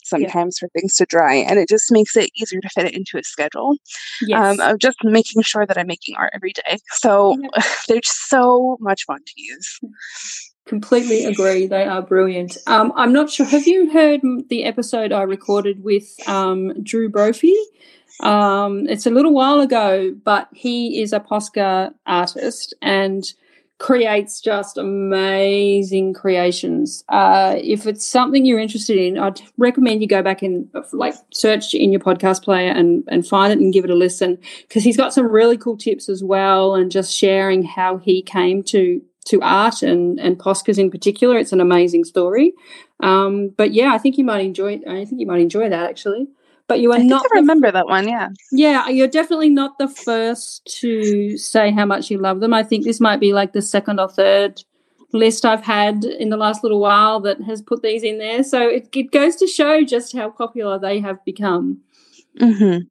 sometimes 0.03 0.57
yeah. 0.57 0.65
for 0.65 0.69
things 0.69 0.95
to 0.95 1.05
dry 1.05 1.35
and 1.35 1.59
it 1.59 1.69
just 1.69 1.91
makes 1.91 2.15
it 2.17 2.31
easier 2.35 2.61
to 2.61 2.69
fit 2.69 2.85
it 2.85 2.95
into 2.95 3.17
a 3.17 3.23
schedule 3.23 3.71
um, 3.71 3.77
yes. 4.21 4.59
um, 4.59 4.71
of 4.71 4.79
just 4.79 4.97
making 5.03 5.43
sure 5.43 5.65
that 5.67 5.77
i'm 5.77 5.85
making 5.85 6.15
art 6.15 6.31
every 6.33 6.53
day 6.53 6.77
so 6.93 7.37
yeah. 7.39 7.63
they're 7.87 7.99
just 7.99 8.29
so 8.29 8.77
much 8.79 9.03
fun 9.03 9.19
to 9.25 9.33
use 9.35 9.79
completely 10.65 11.25
agree 11.25 11.67
they 11.67 11.83
are 11.83 12.01
brilliant 12.01 12.57
um, 12.67 12.93
i'm 12.95 13.11
not 13.11 13.29
sure 13.29 13.45
have 13.45 13.67
you 13.67 13.91
heard 13.91 14.21
the 14.47 14.63
episode 14.63 15.11
i 15.11 15.21
recorded 15.21 15.83
with 15.83 16.17
um, 16.27 16.81
drew 16.81 17.09
brophy 17.09 17.55
um, 18.21 18.87
it's 18.87 19.05
a 19.05 19.09
little 19.09 19.33
while 19.33 19.59
ago 19.59 20.15
but 20.23 20.47
he 20.53 21.01
is 21.01 21.11
a 21.11 21.19
posca 21.19 21.93
artist 22.05 22.73
and 22.81 23.33
creates 23.79 24.39
just 24.39 24.77
amazing 24.77 26.13
creations. 26.13 27.03
Uh, 27.09 27.55
if 27.61 27.85
it's 27.85 28.05
something 28.05 28.45
you're 28.45 28.59
interested 28.59 28.97
in, 28.97 29.17
I'd 29.17 29.41
recommend 29.57 30.01
you 30.01 30.07
go 30.07 30.21
back 30.21 30.41
and 30.41 30.69
like 30.91 31.15
search 31.33 31.73
in 31.73 31.91
your 31.91 31.99
podcast 31.99 32.43
player 32.43 32.71
and 32.71 33.03
and 33.07 33.27
find 33.27 33.51
it 33.51 33.59
and 33.59 33.73
give 33.73 33.83
it 33.83 33.91
a 33.91 33.95
listen 33.95 34.37
because 34.67 34.83
he's 34.83 34.97
got 34.97 35.13
some 35.13 35.27
really 35.27 35.57
cool 35.57 35.77
tips 35.77 36.07
as 36.09 36.23
well 36.23 36.75
and 36.75 36.91
just 36.91 37.13
sharing 37.13 37.63
how 37.63 37.97
he 37.97 38.21
came 38.21 38.63
to 38.63 39.01
to 39.25 39.41
art 39.41 39.81
and 39.81 40.19
and 40.19 40.37
Poscas 40.39 40.77
in 40.77 40.89
particular. 40.89 41.37
It's 41.37 41.53
an 41.53 41.61
amazing 41.61 42.05
story. 42.05 42.53
Um, 42.99 43.49
but 43.49 43.73
yeah, 43.73 43.93
I 43.93 43.97
think 43.97 44.17
you 44.17 44.23
might 44.23 44.45
enjoy. 44.45 44.79
I 44.87 45.05
think 45.05 45.19
you 45.19 45.27
might 45.27 45.41
enjoy 45.41 45.69
that 45.69 45.89
actually 45.89 46.27
but 46.67 46.79
you 46.79 46.91
are 46.91 46.99
I 46.99 47.03
not. 47.03 47.25
I 47.33 47.39
remember 47.39 47.71
that 47.71 47.87
one. 47.87 48.07
Yeah. 48.07 48.29
Yeah, 48.51 48.87
you're 48.87 49.07
definitely 49.07 49.49
not 49.49 49.77
the 49.77 49.87
first 49.87 50.65
to 50.79 51.37
say 51.37 51.71
how 51.71 51.85
much 51.85 52.09
you 52.09 52.17
love 52.17 52.39
them. 52.39 52.53
I 52.53 52.63
think 52.63 52.85
this 52.85 52.99
might 52.99 53.19
be 53.19 53.33
like 53.33 53.53
the 53.53 53.61
second 53.61 53.99
or 53.99 54.09
third 54.09 54.63
list 55.11 55.45
I've 55.45 55.63
had 55.63 56.03
in 56.05 56.29
the 56.29 56.37
last 56.37 56.63
little 56.63 56.79
while 56.79 57.19
that 57.21 57.41
has 57.43 57.61
put 57.61 57.83
these 57.83 58.03
in 58.03 58.17
there. 58.17 58.43
So 58.43 58.67
it, 58.67 58.89
it 58.95 59.11
goes 59.11 59.35
to 59.37 59.47
show 59.47 59.83
just 59.83 60.15
how 60.15 60.29
popular 60.29 60.79
they 60.79 60.99
have 60.99 61.23
become. 61.23 61.79
Mm-hmm. 62.39 62.85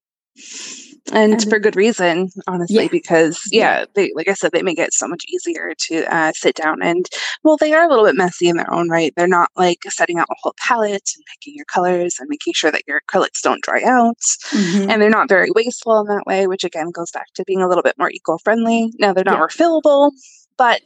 And, 1.13 1.33
and 1.33 1.51
for 1.51 1.59
good 1.59 1.77
reason 1.77 2.31
honestly 2.47 2.85
yeah. 2.85 2.89
because 2.91 3.41
yeah, 3.51 3.81
yeah, 3.81 3.85
they 3.95 4.13
like 4.15 4.29
i 4.29 4.35
said 4.35 4.53
they 4.53 4.63
make 4.63 4.79
it 4.79 4.93
so 4.93 5.09
much 5.09 5.25
easier 5.29 5.73
to 5.77 6.05
uh, 6.15 6.33
sit 6.35 6.55
down 6.55 6.81
and 6.83 7.07
well 7.43 7.57
they 7.57 7.73
are 7.73 7.85
a 7.85 7.89
little 7.89 8.05
bit 8.05 8.15
messy 8.17 8.49
in 8.49 8.57
their 8.57 8.73
own 8.73 8.89
right. 8.89 9.13
They're 9.17 9.27
not 9.27 9.51
like 9.57 9.85
setting 9.89 10.19
out 10.19 10.29
a 10.31 10.35
whole 10.41 10.55
palette 10.59 11.11
and 11.17 11.25
picking 11.27 11.55
your 11.57 11.65
colors 11.65 12.17
and 12.19 12.29
making 12.29 12.53
sure 12.55 12.71
that 12.71 12.83
your 12.87 13.01
acrylics 13.01 13.43
don't 13.43 13.63
dry 13.63 13.83
out. 13.85 14.19
Mm-hmm. 14.53 14.91
and 14.91 15.01
they're 15.01 15.11
not 15.11 15.29
very 15.29 15.51
wasteful 15.55 16.01
in 16.01 16.07
that 16.07 16.27
way 16.27 16.47
which 16.47 16.65
again 16.65 16.91
goes 16.91 17.11
back 17.11 17.33
to 17.35 17.45
being 17.45 17.63
a 17.63 17.69
little 17.69 17.83
bit 17.83 17.99
more 17.99 18.11
eco-friendly. 18.11 18.93
Now 18.99 19.13
they're 19.13 19.25
not 19.25 19.39
yeah. 19.39 19.47
refillable 19.47 20.13
but 20.59 20.83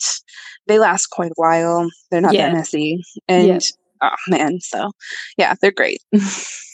they 0.66 0.78
last 0.78 1.08
quite 1.08 1.32
a 1.32 1.34
while. 1.36 1.88
They're 2.10 2.20
not 2.20 2.34
that 2.34 2.52
messy. 2.52 3.02
And 3.28 3.60
oh 4.02 4.10
man 4.28 4.60
so 4.60 4.90
yeah 5.38 5.54
they're 5.60 5.70
great. 5.70 6.02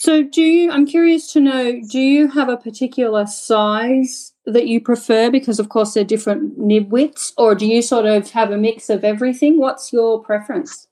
So 0.02 0.24
do 0.24 0.42
you 0.42 0.68
i'm 0.72 0.84
curious 0.84 1.32
to 1.32 1.40
know 1.40 1.80
do 1.88 2.00
you 2.00 2.26
have 2.26 2.48
a 2.48 2.56
particular 2.56 3.24
size 3.24 4.32
that 4.46 4.66
you 4.66 4.80
prefer? 4.80 5.30
Because 5.30 5.58
of 5.58 5.68
course 5.68 5.94
they're 5.94 6.04
different 6.04 6.58
nib 6.58 6.90
widths 6.90 7.32
or 7.38 7.54
do 7.54 7.66
you 7.66 7.82
sort 7.82 8.06
of 8.06 8.30
have 8.30 8.50
a 8.50 8.58
mix 8.58 8.90
of 8.90 9.04
everything? 9.04 9.58
What's 9.58 9.92
your 9.92 10.22
preference 10.22 10.88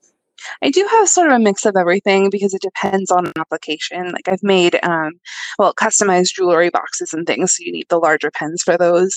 I 0.62 0.70
do 0.70 0.86
have 0.90 1.08
sort 1.08 1.28
of 1.28 1.34
a 1.34 1.38
mix 1.38 1.64
of 1.64 1.76
everything 1.76 2.30
because 2.30 2.54
it 2.54 2.62
depends 2.62 3.10
on 3.10 3.32
application. 3.38 4.12
Like 4.12 4.28
I've 4.28 4.42
made, 4.42 4.78
um, 4.82 5.12
well, 5.58 5.74
customized 5.74 6.34
jewelry 6.34 6.70
boxes 6.70 7.12
and 7.12 7.26
things, 7.26 7.56
so 7.56 7.64
you 7.64 7.72
need 7.72 7.86
the 7.88 7.98
larger 7.98 8.30
pens 8.30 8.62
for 8.62 8.76
those. 8.76 9.16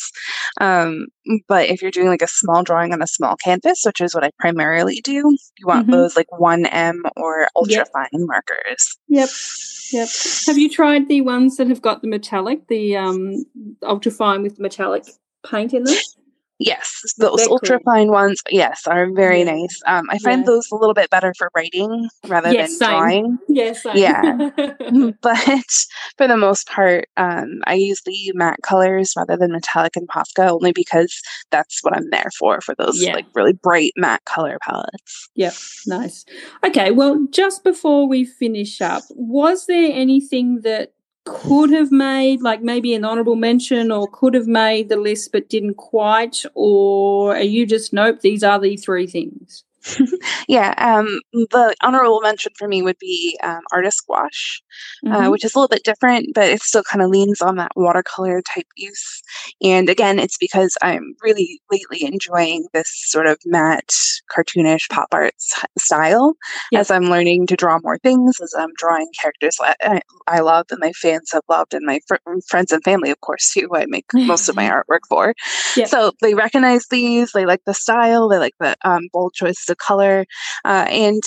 Um, 0.62 1.08
but 1.48 1.70
if 1.70 1.82
you're 1.82 1.92
doing 1.92 2.08
like 2.08 2.22
a 2.22 2.28
small 2.28 2.64
drawing 2.64 2.94
on 2.94 3.02
a 3.02 3.08
small 3.08 3.36
canvas, 3.38 3.82
which 3.86 4.02
is 4.02 4.14
what 4.14 4.24
I 4.24 4.32
primarily 4.40 5.02
do, 5.02 5.14
you 5.14 5.38
want 5.66 5.88
mm-hmm. 5.88 5.92
those 5.92 6.16
like 6.16 6.28
1M 6.32 7.02
or 7.16 7.48
ultra 7.56 7.74
yep. 7.74 7.90
fine 7.94 8.08
markers. 8.14 8.98
Yep. 9.08 9.30
Yep. 9.92 10.10
Have 10.48 10.58
you 10.58 10.70
tried 10.70 11.08
the 11.08 11.22
ones 11.22 11.58
that 11.58 11.68
have 11.68 11.82
got 11.82 12.02
the 12.02 12.08
metallic, 12.08 12.68
the 12.68 12.98
um, 12.98 13.46
ultra 13.84 14.12
fine 14.12 14.42
with 14.42 14.60
metallic 14.60 15.06
paint 15.46 15.74
in 15.74 15.84
them? 15.84 15.96
Yes, 16.66 17.02
those 17.18 17.46
ultra 17.48 17.78
cool. 17.80 17.94
fine 17.94 18.10
ones, 18.10 18.42
yes, 18.50 18.88
are 18.88 19.12
very 19.12 19.40
yeah. 19.40 19.52
nice. 19.54 19.82
Um, 19.86 20.06
I 20.10 20.18
find 20.20 20.42
yeah. 20.42 20.46
those 20.46 20.72
a 20.72 20.76
little 20.76 20.94
bit 20.94 21.10
better 21.10 21.34
for 21.38 21.52
writing 21.54 22.08
rather 22.28 22.54
yes, 22.54 22.70
than 22.70 22.78
same. 22.78 22.90
drawing. 22.90 23.38
Yes, 23.50 23.84
same. 23.84 23.98
yeah. 23.98 24.50
but 25.22 25.70
for 26.18 26.28
the 26.28 26.38
most 26.38 26.68
part, 26.68 27.10
um, 27.18 27.62
I 27.68 27.74
use 27.74 28.02
the 28.06 28.32
matte 28.34 28.62
colors 28.64 29.14
rather 29.18 29.36
than 29.36 29.52
metallic 29.52 29.98
and 29.98 30.08
Posca 30.08 30.50
only 30.50 30.72
because 30.72 31.22
that's 31.52 31.84
what 31.84 31.96
I'm 31.96 32.10
there 32.12 32.30
for, 32.40 32.62
for 32.62 32.76
those 32.76 33.02
yeah. 33.02 33.14
like 33.14 33.26
really 33.36 33.54
bright 33.54 33.92
matte 33.98 34.24
color 34.24 34.58
palettes. 34.62 35.30
Yep, 35.36 35.54
nice. 35.88 36.24
Okay, 36.66 36.92
well, 36.92 37.28
just 37.30 37.64
before 37.66 38.08
we 38.08 38.24
finish 38.24 38.80
up, 38.82 39.04
was 39.10 39.66
there 39.66 39.92
anything 39.92 40.62
that 40.62 40.94
could 41.26 41.72
have 41.72 41.92
made 41.92 42.42
like 42.42 42.62
maybe 42.62 42.94
an 42.94 43.06
honorable 43.06 43.36
mention 43.36 43.92
or 43.92 44.08
could 44.10 44.34
have 44.34 44.48
made 44.48 44.90
the 44.90 44.98
list 44.98 45.32
but 45.32 45.50
didn't 45.50 45.76
quite 45.76 46.44
or 46.54 47.36
are 47.36 47.42
you 47.42 47.66
just 47.66 47.94
nope 47.94 48.20
these 48.22 48.44
are 48.44 48.60
the 48.60 48.76
three 48.78 49.08
things 49.08 49.64
yeah, 50.48 50.74
um, 50.78 51.20
the 51.34 51.76
honorable 51.82 52.22
mention 52.22 52.52
for 52.58 52.68
me 52.68 52.82
would 52.82 52.98
be 53.00 53.38
um, 53.44 53.62
artist 53.72 54.04
gouache, 54.08 54.62
uh, 55.06 55.10
mm-hmm. 55.10 55.26
uh, 55.26 55.30
which 55.30 55.44
is 55.44 55.54
a 55.54 55.60
little 55.60 55.68
bit 55.68 55.84
different, 55.84 56.34
but 56.34 56.50
it 56.50 56.62
still 56.62 56.84
kind 56.84 57.02
of 57.02 57.10
leans 57.10 57.42
on 57.42 57.56
that 57.58 57.72
watercolor 57.76 58.42
type 58.42 58.68
use. 58.76 59.22
And 59.62 59.90
again, 59.90 60.20
it's 60.20 60.38
because 60.38 60.78
I'm 60.82 61.16
really 61.22 61.62
lately 61.72 62.06
enjoying 62.06 62.66
this 62.74 62.90
sort 63.08 63.28
of 63.28 63.38
matte, 63.46 63.94
cartoonish 64.36 64.90
pop 64.90 65.10
art 65.12 65.34
style 65.78 66.36
yep. 66.72 66.82
as 66.82 66.92
I'm 66.92 67.06
learning 67.06 67.48
to 67.48 67.56
draw 67.56 67.80
more 67.84 67.98
things, 68.00 68.40
as 68.42 68.54
I'm 68.58 68.74
drawing 68.78 69.10
characters 69.20 69.58
I, 69.62 70.02
I 70.28 70.40
love 70.40 70.66
and 70.70 70.80
my 70.80 70.92
fans 70.94 71.30
have 71.32 71.44
loved, 71.50 71.74
and 71.74 71.86
my 71.86 72.00
fr- 72.08 72.16
friends 72.48 72.72
and 72.72 72.84
family, 72.84 73.12
of 73.12 73.20
course, 73.22 73.52
too, 73.54 73.70
I 73.74 73.86
make 73.88 74.06
most 74.14 74.50
of 74.50 74.56
my 74.56 74.70
artwork 74.70 75.02
for. 75.10 75.34
Yep. 75.76 75.88
So 75.88 76.12
they 76.22 76.34
recognize 76.34 76.88
these, 76.90 77.32
they 77.32 77.46
like 77.46 77.62
the 77.66 77.74
style, 77.74 78.30
they 78.30 78.38
like 78.38 78.56
the 78.60 78.76
um, 78.84 79.10
bold 79.12 79.34
choices 79.34 79.70
of 79.74 79.78
color. 79.78 80.26
Uh, 80.64 80.86
and 80.90 81.22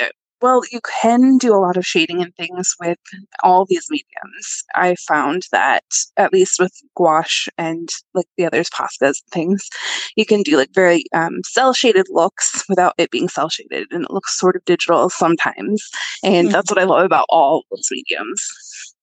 uh, 0.00 0.06
well, 0.42 0.62
you 0.72 0.80
can 1.02 1.36
do 1.36 1.54
a 1.54 1.60
lot 1.60 1.76
of 1.76 1.84
shading 1.84 2.22
and 2.22 2.34
things 2.34 2.74
with 2.80 2.98
all 3.42 3.66
these 3.66 3.86
mediums. 3.90 4.64
I 4.74 4.94
found 5.06 5.42
that 5.52 5.84
at 6.16 6.32
least 6.32 6.58
with 6.58 6.72
gouache 6.96 7.50
and 7.58 7.88
like 8.14 8.26
the 8.36 8.46
others, 8.46 8.70
Poscas 8.70 9.20
and 9.20 9.32
things, 9.32 9.68
you 10.16 10.24
can 10.24 10.42
do 10.42 10.56
like 10.56 10.70
very 10.74 11.04
um, 11.12 11.40
cel 11.44 11.74
shaded 11.74 12.06
looks 12.08 12.64
without 12.68 12.94
it 12.96 13.10
being 13.10 13.28
cel 13.28 13.50
shaded, 13.50 13.88
and 13.90 14.04
it 14.04 14.10
looks 14.10 14.38
sort 14.38 14.56
of 14.56 14.64
digital 14.64 15.10
sometimes. 15.10 15.88
And 16.22 16.48
mm-hmm. 16.48 16.52
that's 16.52 16.70
what 16.70 16.80
I 16.80 16.84
love 16.84 17.04
about 17.04 17.26
all 17.28 17.64
those 17.70 17.88
mediums. 17.90 18.94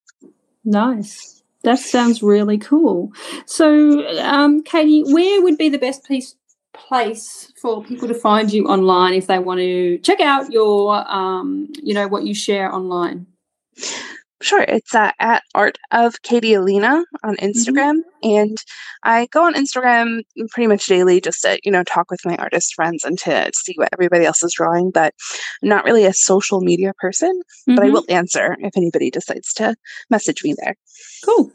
Nice. 0.65 1.43
That 1.63 1.79
sounds 1.79 2.23
really 2.23 2.57
cool. 2.57 3.11
So, 3.45 4.07
um, 4.19 4.63
Katie, 4.63 5.03
where 5.11 5.41
would 5.41 5.57
be 5.57 5.69
the 5.69 5.77
best 5.77 6.05
place 6.05 6.35
place 6.87 7.51
for 7.61 7.83
people 7.83 8.07
to 8.07 8.13
find 8.13 8.51
you 8.51 8.65
online 8.67 9.13
if 9.13 9.27
they 9.27 9.39
want 9.39 9.59
to 9.59 9.97
check 9.99 10.19
out 10.19 10.51
your, 10.51 10.95
um, 11.11 11.67
you 11.81 11.93
know, 11.93 12.07
what 12.07 12.23
you 12.23 12.33
share 12.33 12.73
online? 12.73 13.25
Sure, 14.39 14.61
it's 14.61 14.93
uh, 14.93 15.11
at 15.19 15.41
Art 15.55 15.79
of 15.91 16.21
Katie 16.21 16.53
Alina 16.53 17.03
on 17.23 17.35
mm-hmm. 17.35 17.45
Instagram, 17.45 17.95
mm-hmm. 18.23 18.29
and 18.29 18.57
I 19.01 19.25
go 19.31 19.43
on 19.43 19.55
Instagram 19.55 20.21
pretty 20.51 20.67
much 20.67 20.85
daily 20.85 21.19
just 21.19 21.41
to 21.41 21.59
you 21.63 21.71
know 21.71 21.83
talk 21.83 22.11
with 22.11 22.19
my 22.23 22.35
artist 22.35 22.75
friends 22.75 23.03
and 23.03 23.17
to 23.19 23.49
see 23.55 23.73
what 23.77 23.89
everybody 23.93 24.25
else 24.25 24.43
is 24.43 24.53
drawing. 24.55 24.91
But 24.91 25.15
I'm 25.63 25.69
not 25.69 25.85
really 25.85 26.05
a 26.05 26.13
social 26.13 26.61
media 26.61 26.93
person, 26.99 27.31
mm-hmm. 27.31 27.75
but 27.75 27.83
I 27.83 27.87
mm-hmm. 27.87 27.95
will 27.95 28.05
answer 28.09 28.55
if 28.59 28.77
anybody 28.77 29.09
decides 29.09 29.53
to 29.53 29.75
message 30.11 30.43
me 30.43 30.53
there. 30.63 30.75
Cool. 31.25 31.51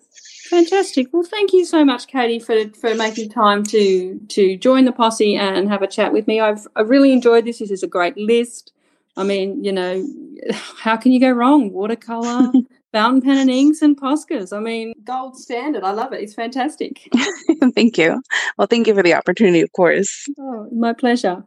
Fantastic. 0.52 1.08
Well, 1.14 1.22
thank 1.22 1.54
you 1.54 1.64
so 1.64 1.82
much, 1.82 2.08
Katie, 2.08 2.38
for 2.38 2.68
for 2.78 2.94
making 2.94 3.30
time 3.30 3.62
to 3.64 4.20
to 4.28 4.54
join 4.58 4.84
the 4.84 4.92
posse 4.92 5.34
and 5.34 5.66
have 5.70 5.80
a 5.80 5.86
chat 5.86 6.12
with 6.12 6.26
me. 6.26 6.40
I've 6.40 6.68
I 6.76 6.82
really 6.82 7.10
enjoyed 7.10 7.46
this. 7.46 7.60
This 7.60 7.70
is 7.70 7.82
a 7.82 7.86
great 7.86 8.18
list. 8.18 8.70
I 9.16 9.24
mean, 9.24 9.64
you 9.64 9.72
know, 9.72 10.06
how 10.52 10.98
can 10.98 11.10
you 11.10 11.20
go 11.20 11.30
wrong? 11.30 11.72
Watercolor, 11.72 12.52
fountain 12.92 13.22
pen 13.22 13.38
and 13.38 13.48
inks, 13.48 13.80
and 13.80 13.98
Poscas. 13.98 14.54
I 14.54 14.60
mean, 14.60 14.92
gold 15.04 15.38
standard. 15.38 15.84
I 15.84 15.92
love 15.92 16.12
it. 16.12 16.20
It's 16.20 16.34
fantastic. 16.34 17.08
thank 17.74 17.96
you. 17.96 18.20
Well, 18.58 18.66
thank 18.66 18.86
you 18.86 18.94
for 18.94 19.02
the 19.02 19.14
opportunity, 19.14 19.62
of 19.62 19.72
course. 19.72 20.28
Oh, 20.38 20.68
my 20.70 20.92
pleasure. 20.92 21.44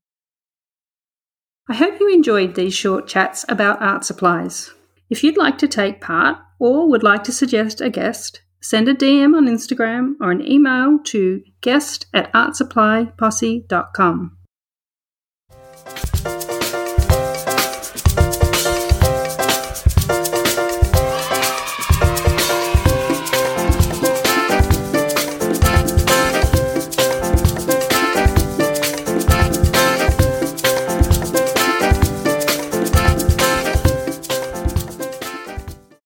I 1.69 1.75
hope 1.75 1.99
you 1.99 2.11
enjoyed 2.11 2.55
these 2.55 2.73
short 2.73 3.07
chats 3.07 3.45
about 3.49 3.83
art 3.83 4.03
supplies. 4.03 4.73
If 5.11 5.23
you'd 5.23 5.37
like 5.37 5.59
to 5.59 5.67
take 5.67 6.01
part 6.01 6.39
or 6.57 6.89
would 6.89 7.03
like 7.03 7.23
to 7.25 7.31
suggest 7.31 7.81
a 7.81 7.91
guest, 7.91 8.41
Send 8.67 8.89
a 8.89 8.95
DM 8.95 9.37
on 9.37 9.45
Instagram 9.45 10.15
or 10.19 10.31
an 10.31 10.43
email 10.43 10.97
to 11.03 11.43
guest 11.61 12.07
at 12.15 12.33
artsupplyposse.com. 12.33 14.37